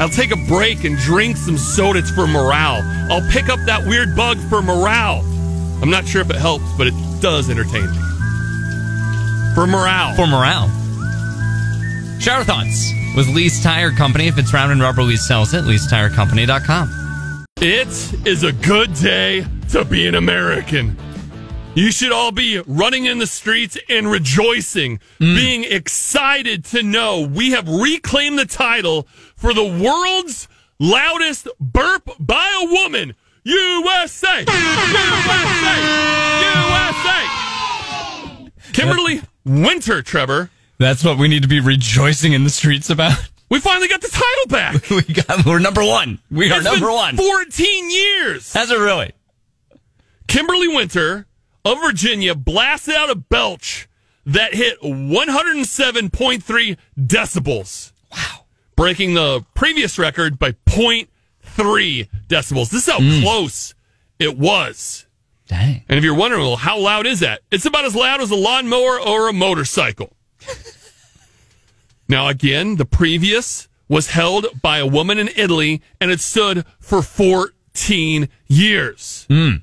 [0.01, 2.83] I'll take a break and drink some soda, it's for morale.
[3.09, 5.23] I'll pick up that weird bug for morale.
[5.83, 7.99] I'm not sure if it helps, but it does entertain me.
[9.55, 10.15] For morale.
[10.15, 10.69] For morale.
[12.21, 14.29] Shower thoughts with Lee's Tire Company.
[14.29, 15.65] If it's round and rubber, Lee sells it.
[15.65, 17.47] Lee'sTireCompany.com.
[17.57, 20.97] It is a good day to be an American.
[21.75, 25.35] You should all be running in the streets and rejoicing, mm.
[25.35, 32.63] being excited to know we have reclaimed the title for the world's loudest burp by
[32.63, 33.15] a woman.
[33.45, 34.41] USA!
[34.41, 35.77] USA!
[36.43, 38.51] USA!
[38.73, 40.51] Kimberly Winter, Trevor.
[40.79, 43.17] That's what we need to be rejoicing in the streets about.
[43.49, 44.89] We finally got the title back.
[44.91, 46.19] we got, we're number one.
[46.31, 47.17] We are It's number been one.
[47.17, 48.53] 14 years.
[48.55, 49.13] Has it really?
[50.27, 51.27] Kimberly Winter
[51.65, 53.89] of Virginia blasted out a belch
[54.25, 57.93] that hit 107.3 decibels.
[58.11, 58.45] Wow.
[58.77, 60.53] Breaking the previous record by
[61.57, 62.71] 0.3 decibels.
[62.71, 63.23] This is how mm.
[63.23, 63.75] close
[64.19, 65.07] it was.
[65.47, 65.85] Dang.
[65.89, 67.41] And if you're wondering, well, how loud is that?
[67.51, 70.17] It's about as loud as a lawnmower or a motorcycle.
[72.09, 77.03] now, again, the previous was held by a woman in Italy and it stood for
[77.03, 79.27] 14 years.
[79.29, 79.63] Mm.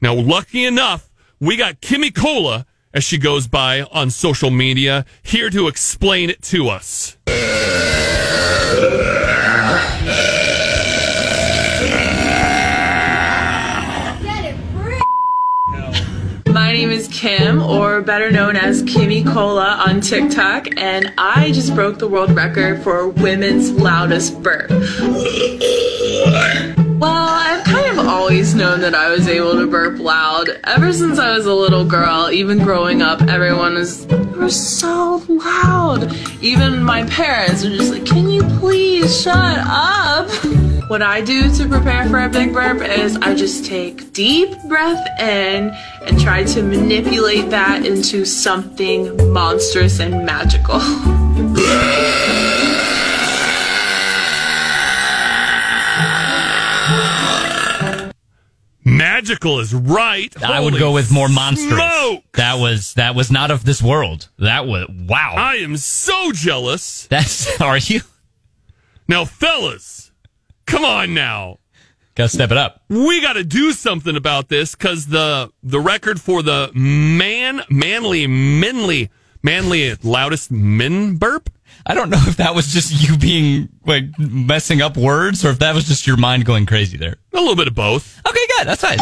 [0.00, 5.50] Now, lucky enough, we got Kimmy Cola, as she goes by on social media, here
[5.50, 7.16] to explain it to us.
[16.58, 21.72] My name is Kim, or better known as Kimmy Cola on TikTok, and I just
[21.72, 24.68] broke the world record for women's loudest burp.
[26.98, 30.48] Well, I've kind of always known that I was able to burp loud.
[30.64, 34.04] Ever since I was a little girl, even growing up, everyone was
[34.36, 36.12] were so loud.
[36.42, 40.28] Even my parents were just like, "Can you please shut up?"
[40.88, 45.06] What I do to prepare for a big burp is I just take deep breath
[45.20, 45.70] in
[46.06, 50.78] and try to manipulate that into something monstrous and magical.
[58.82, 60.42] Magical is right.
[60.42, 61.74] I would go with more monstrous.
[61.74, 62.24] smoke!
[62.32, 64.30] That was that was not of this world.
[64.38, 65.34] That was wow.
[65.36, 67.06] I am so jealous.
[67.08, 68.00] That's are you?
[69.06, 69.97] Now, fellas,
[70.68, 71.58] come on now.
[72.14, 72.82] Gotta step it up.
[72.88, 78.26] we got to do something about this because the the record for the man manly
[78.26, 79.10] manly
[79.42, 81.48] manly loudest men burp
[81.86, 85.60] I don't know if that was just you being like messing up words or if
[85.60, 87.16] that was just your mind going crazy there.
[87.32, 88.66] a little bit of both Okay, good.
[88.66, 88.98] That's fine.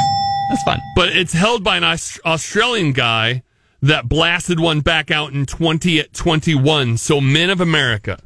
[0.51, 0.81] That's fine.
[0.95, 3.43] but it's held by an Aus- australian guy
[3.81, 8.19] that blasted one back out in 2021 so men of america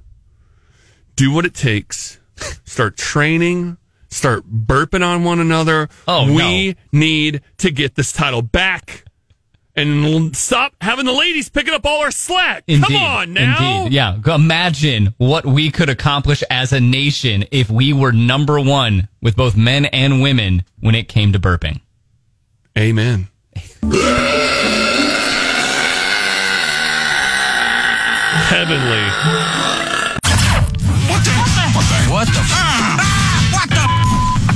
[1.17, 2.19] do what it takes
[2.65, 3.77] start training
[4.11, 6.75] start burping on one another Oh, we no.
[6.93, 9.05] need to get this title back
[9.77, 12.65] and stop having the ladies picking up all our slack.
[12.67, 12.87] Indeed.
[12.89, 13.83] Come on now.
[13.85, 13.95] Indeed.
[13.95, 14.19] Yeah.
[14.35, 19.57] Imagine what we could accomplish as a nation if we were number one with both
[19.57, 21.81] men and women when it came to burping.
[22.77, 23.29] Amen.
[28.51, 30.00] Heavenly.
[32.11, 32.43] What the?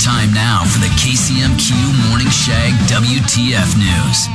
[0.02, 4.26] Time now for the KCMQ Morning Shag WTF News.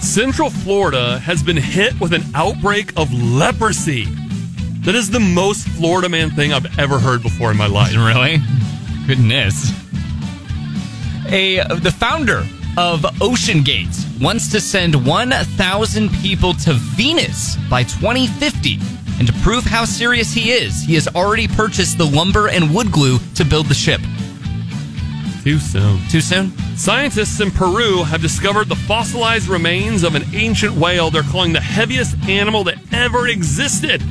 [0.00, 4.04] Central Florida has been hit with an outbreak of leprosy.
[4.84, 7.96] That is the most Florida man thing I've ever heard before in my life.
[7.96, 8.38] Really?
[9.08, 9.72] Goodness.
[11.32, 12.46] A the founder
[12.78, 18.78] of OceanGate wants to send 1,000 people to Venus by 2050.
[19.22, 22.90] And to prove how serious he is, he has already purchased the lumber and wood
[22.90, 24.00] glue to build the ship.
[25.44, 26.00] Too soon.
[26.08, 26.50] Too soon?
[26.76, 31.60] Scientists in Peru have discovered the fossilized remains of an ancient whale they're calling the
[31.60, 34.02] heaviest animal that ever existed.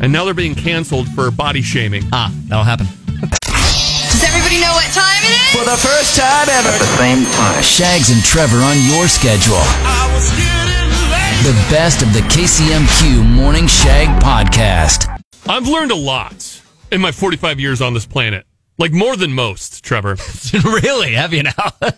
[0.00, 2.04] And now they're being canceled for body shaming.
[2.12, 2.86] Ah, that'll happen.
[2.86, 5.50] Does everybody know what time it is?
[5.50, 6.68] For the first time ever.
[6.68, 7.60] At the same time.
[7.60, 10.73] Shags and Trevor on your schedule.
[11.44, 15.22] The best of the KCMQ Morning Shag podcast.
[15.46, 18.46] I've learned a lot in my 45 years on this planet.
[18.78, 20.16] Like more than most, Trevor.
[20.64, 21.12] really?
[21.12, 21.52] Have you now?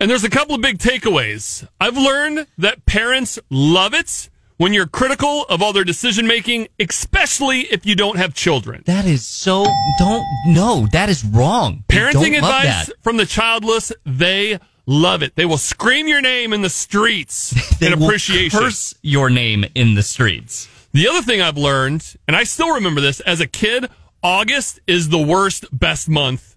[0.00, 1.66] And there's a couple of big takeaways.
[1.80, 7.62] I've learned that parents love it when you're critical of all their decision making, especially
[7.62, 8.82] if you don't have children.
[8.86, 9.64] that is so.
[9.98, 10.24] Don't.
[10.46, 11.84] No, that is wrong.
[11.88, 14.60] Parenting advice from the childless, they
[14.90, 15.36] love it.
[15.36, 18.58] They will scream your name in the streets They in will appreciation.
[18.58, 20.66] curse your name in the streets.
[20.92, 23.88] The other thing I've learned, and I still remember this as a kid,
[24.22, 26.56] August is the worst, best month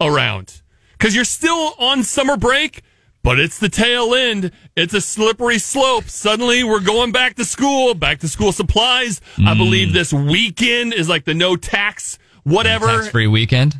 [0.00, 0.60] around.
[0.92, 2.82] Because you're still on summer break,
[3.22, 4.50] but it's the tail end.
[4.76, 6.04] It's a slippery slope.
[6.08, 9.20] Suddenly we're going back to school, back to school supplies.
[9.38, 9.58] I Mm.
[9.58, 12.86] believe this weekend is like the no tax, whatever.
[12.86, 13.76] Tax free weekend.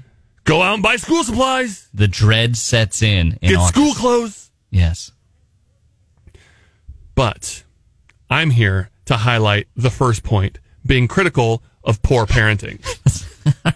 [0.49, 1.89] Go out and buy school supplies.
[1.93, 3.39] The dread sets in.
[3.43, 3.69] in Get August.
[3.75, 4.51] school clothes.
[4.71, 5.13] Yes.
[7.15, 7.65] But
[8.31, 12.81] I'm here to highlight the first point being critical of poor parenting.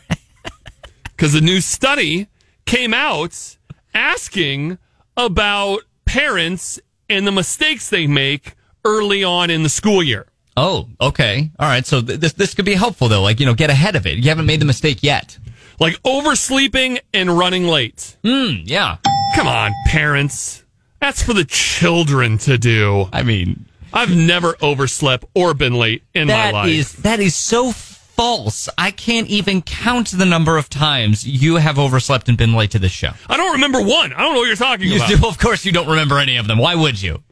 [1.15, 2.27] Because a new study
[2.67, 3.57] came out
[3.95, 4.77] asking
[5.17, 8.55] about parents and the mistakes they make
[8.85, 10.27] early on in the school year.
[10.57, 11.53] Oh, okay.
[11.61, 11.87] All right.
[11.87, 13.23] So th- this this could be helpful though.
[13.23, 14.19] Like you know, get ahead of it.
[14.19, 15.39] You haven't made the mistake yet.
[15.83, 18.17] Like oversleeping and running late.
[18.25, 18.63] Hmm.
[18.65, 18.99] Yeah.
[19.35, 20.63] Come on, parents.
[21.01, 23.09] That's for the children to do.
[23.13, 26.69] I mean, I've never overslept or been late in my life.
[26.69, 28.69] is that is so false.
[28.79, 32.79] I can't even count the number of times you have overslept and been late to
[32.79, 33.11] this show.
[33.29, 34.13] I don't remember one.
[34.13, 35.09] I don't know what you're talking You about.
[35.09, 36.59] do, of course, you don't remember any of them.
[36.59, 37.25] Why would you?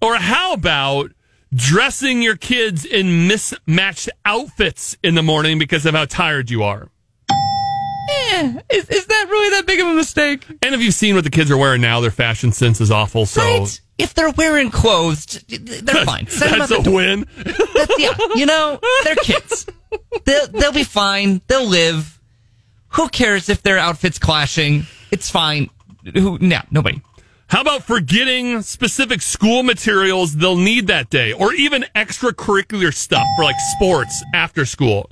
[0.00, 1.12] Or how about
[1.54, 6.88] dressing your kids in mismatched outfits in the morning because of how tired you are?
[8.10, 10.46] Eh, is, is that really that big of a mistake?
[10.62, 12.00] And have you've seen what the kids are wearing now?
[12.00, 13.26] Their fashion sense is awful.
[13.26, 13.80] So Right?
[13.96, 16.26] If they're wearing clothes, they're fine.
[16.26, 16.94] Send that's a door.
[16.94, 17.26] win.
[17.36, 19.66] That's, yeah, you know, they're kids.
[20.24, 21.40] They'll, they'll be fine.
[21.46, 22.20] They'll live.
[22.88, 24.86] Who cares if their outfits clashing?
[25.12, 25.70] It's fine.
[26.12, 26.38] Who?
[26.40, 27.00] No, nobody.
[27.46, 33.44] How about forgetting specific school materials they'll need that day, or even extracurricular stuff for
[33.44, 35.10] like sports after school?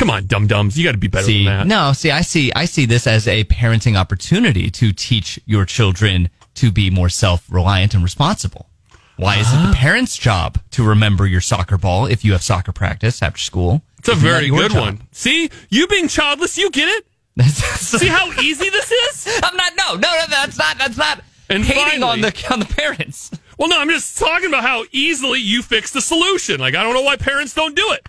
[0.00, 1.66] Come on, dum dums, you got to be better See, than that.
[1.66, 6.30] no, see, I see, I see this as a parenting opportunity to teach your children
[6.54, 8.70] to be more self-reliant and responsible.
[9.18, 12.72] Why is it the parents' job to remember your soccer ball if you have soccer
[12.72, 13.82] practice after school?
[13.98, 14.80] It's a very good job?
[14.80, 15.08] one.
[15.12, 17.44] See, you being childless, you get it.
[17.44, 19.40] See how easy this is?
[19.44, 19.72] I'm not.
[19.76, 20.26] No, no, no.
[20.30, 20.78] That's not.
[20.78, 21.22] That's not.
[21.50, 23.30] And hating on the on the parents.
[23.58, 26.58] Well, no, I'm just talking about how easily you fix the solution.
[26.58, 28.06] Like, I don't know why parents don't do it.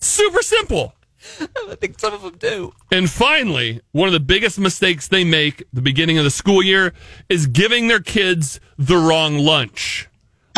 [0.00, 0.94] Super simple.
[1.40, 2.72] I think some of them do.
[2.90, 6.94] And finally, one of the biggest mistakes they make the beginning of the school year
[7.28, 10.08] is giving their kids the wrong lunch.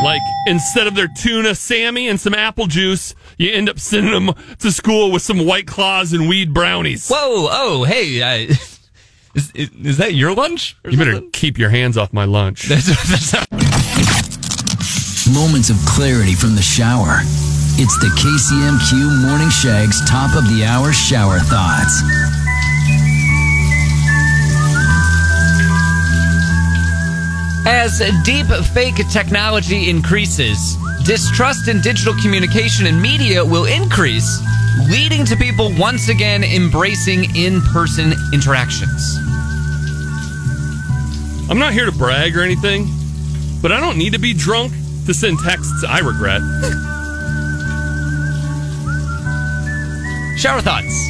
[0.03, 4.35] Like instead of their tuna Sammy and some apple juice, you end up sending them
[4.59, 7.09] to school with some white claws and weed brownies.
[7.09, 7.49] Whoa!
[7.51, 8.23] Oh, hey.
[8.23, 8.37] I,
[9.35, 10.77] is, is is that your lunch?
[10.85, 12.69] or You better keep your hands off my lunch.
[12.69, 12.87] That's-
[13.33, 13.49] that's-
[15.33, 17.21] Moments of clarity from the shower.
[17.85, 22.01] It's the KCMQ Morning Shag's top of the hour shower thoughts.
[27.67, 34.41] As deep fake technology increases, distrust in digital communication and media will increase,
[34.89, 39.17] leading to people once again embracing in-person interactions.
[41.51, 42.87] I'm not here to brag or anything,
[43.61, 44.73] but I don't need to be drunk
[45.07, 46.43] to send texts I regret.
[50.43, 51.09] Shower thoughts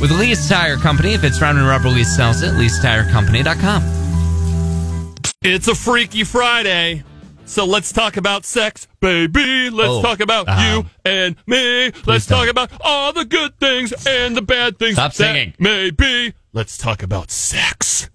[0.00, 1.14] with Lee's Tire Company.
[1.14, 2.52] If it's round and rubber, Lee sells it.
[2.54, 5.14] Lee'sTireCompany.com.
[5.42, 7.04] It's a Freaky Friday.
[7.44, 9.70] So let's talk about sex, baby.
[9.70, 10.82] Let's Oh, talk about uh-huh.
[10.82, 11.92] you and me.
[12.06, 14.94] Let's talk about all the good things and the bad things.
[14.94, 15.54] Stop that singing.
[15.60, 16.32] May be.
[16.52, 18.10] Let's talk about sex.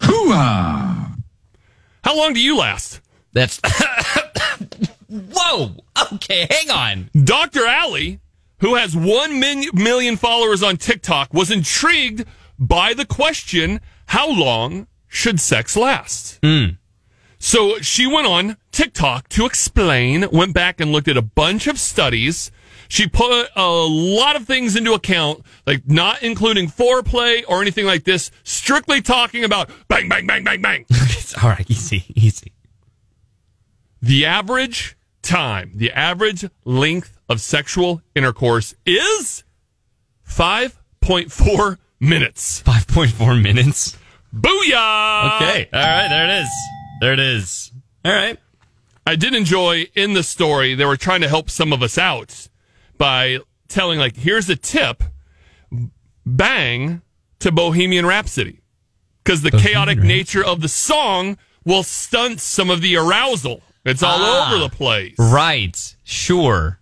[0.00, 1.16] How
[2.06, 3.00] long do you last?
[3.32, 3.60] That's.
[5.10, 5.72] Whoa!
[6.12, 7.10] Okay, hang on.
[7.24, 7.66] Dr.
[7.66, 8.20] Allie,
[8.62, 12.24] who has million followers on TikTok, was intrigued
[12.58, 16.38] by the question how long should sex last?
[16.42, 16.76] Hmm.
[17.38, 21.76] So she went on TikTok to explain, went back and looked at a bunch of
[21.76, 22.52] studies.
[22.86, 28.04] She put a lot of things into account, like not including foreplay or anything like
[28.04, 30.86] this, strictly talking about bang, bang, bang, bang, bang.
[31.42, 32.52] All right, easy, easy.
[34.00, 39.44] the average time, the average length of sexual intercourse is
[40.28, 42.62] 5.4 minutes.
[42.62, 43.96] 5.4 minutes.
[44.34, 45.36] Booyah!
[45.36, 46.48] Okay, all right, there it is.
[47.00, 47.72] There it is.
[48.04, 48.38] All right.
[49.06, 52.48] I did enjoy in the story, they were trying to help some of us out
[52.98, 55.02] by telling, like, here's a tip
[56.24, 57.02] bang
[57.40, 58.60] to Bohemian Rhapsody.
[59.24, 63.60] Because the chaotic nature of the song will stunt some of the arousal.
[63.84, 64.48] It's all Ah.
[64.52, 65.14] over the place.
[65.18, 65.96] Right.
[66.04, 66.78] Sure.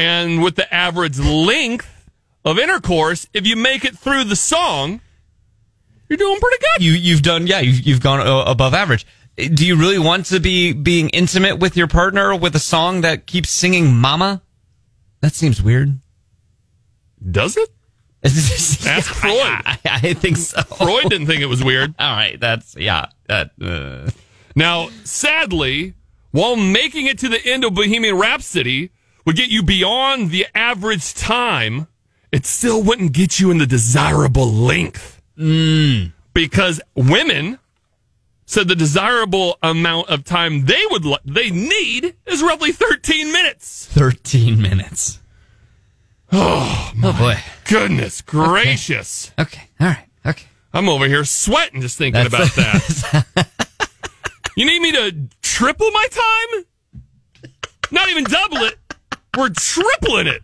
[0.00, 2.08] And with the average length
[2.42, 5.02] of intercourse, if you make it through the song,
[6.08, 6.82] you're doing pretty good.
[6.82, 9.06] You you've done yeah you've you've gone uh, above average.
[9.36, 13.26] Do you really want to be being intimate with your partner with a song that
[13.26, 14.40] keeps singing "Mama"?
[15.20, 15.98] That seems weird.
[17.30, 17.68] Does it?
[18.24, 19.36] Ask Freud.
[19.38, 20.62] I, I think so.
[20.62, 21.94] Freud didn't think it was weird.
[21.98, 23.08] All right, that's yeah.
[23.28, 24.10] That uh,
[24.56, 25.92] Now, sadly,
[26.30, 28.92] while making it to the end of Bohemian Rhapsody
[29.24, 31.86] would get you beyond the average time,
[32.32, 35.20] it still wouldn't get you in the desirable length.
[35.38, 36.12] Mm.
[36.34, 37.58] Because women
[38.46, 43.86] said the desirable amount of time they would they need is roughly 13 minutes.
[43.86, 45.18] thirteen minutes.
[46.32, 47.36] Oh, Oh boy.
[47.64, 49.32] goodness gracious.
[49.36, 49.62] Okay.
[49.80, 50.06] All right.
[50.24, 50.46] Okay.
[50.72, 53.48] I'm over here sweating just thinking That's- about that.
[54.56, 56.64] you need me to triple my time?
[57.90, 58.78] Not even double it.
[59.36, 60.42] We're tripling it.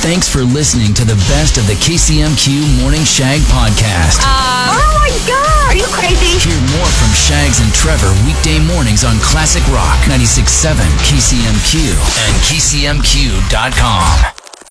[0.00, 4.20] Thanks for listening to the best of the KCMQ Morning Shag podcast.
[4.24, 5.68] oh my god!
[5.68, 6.40] Are you crazy?
[6.40, 10.72] Hear more from Shags and Trevor weekday mornings on Classic Rock 96.7
[11.04, 11.92] KCMQ
[12.24, 14.39] and KCMQ.com.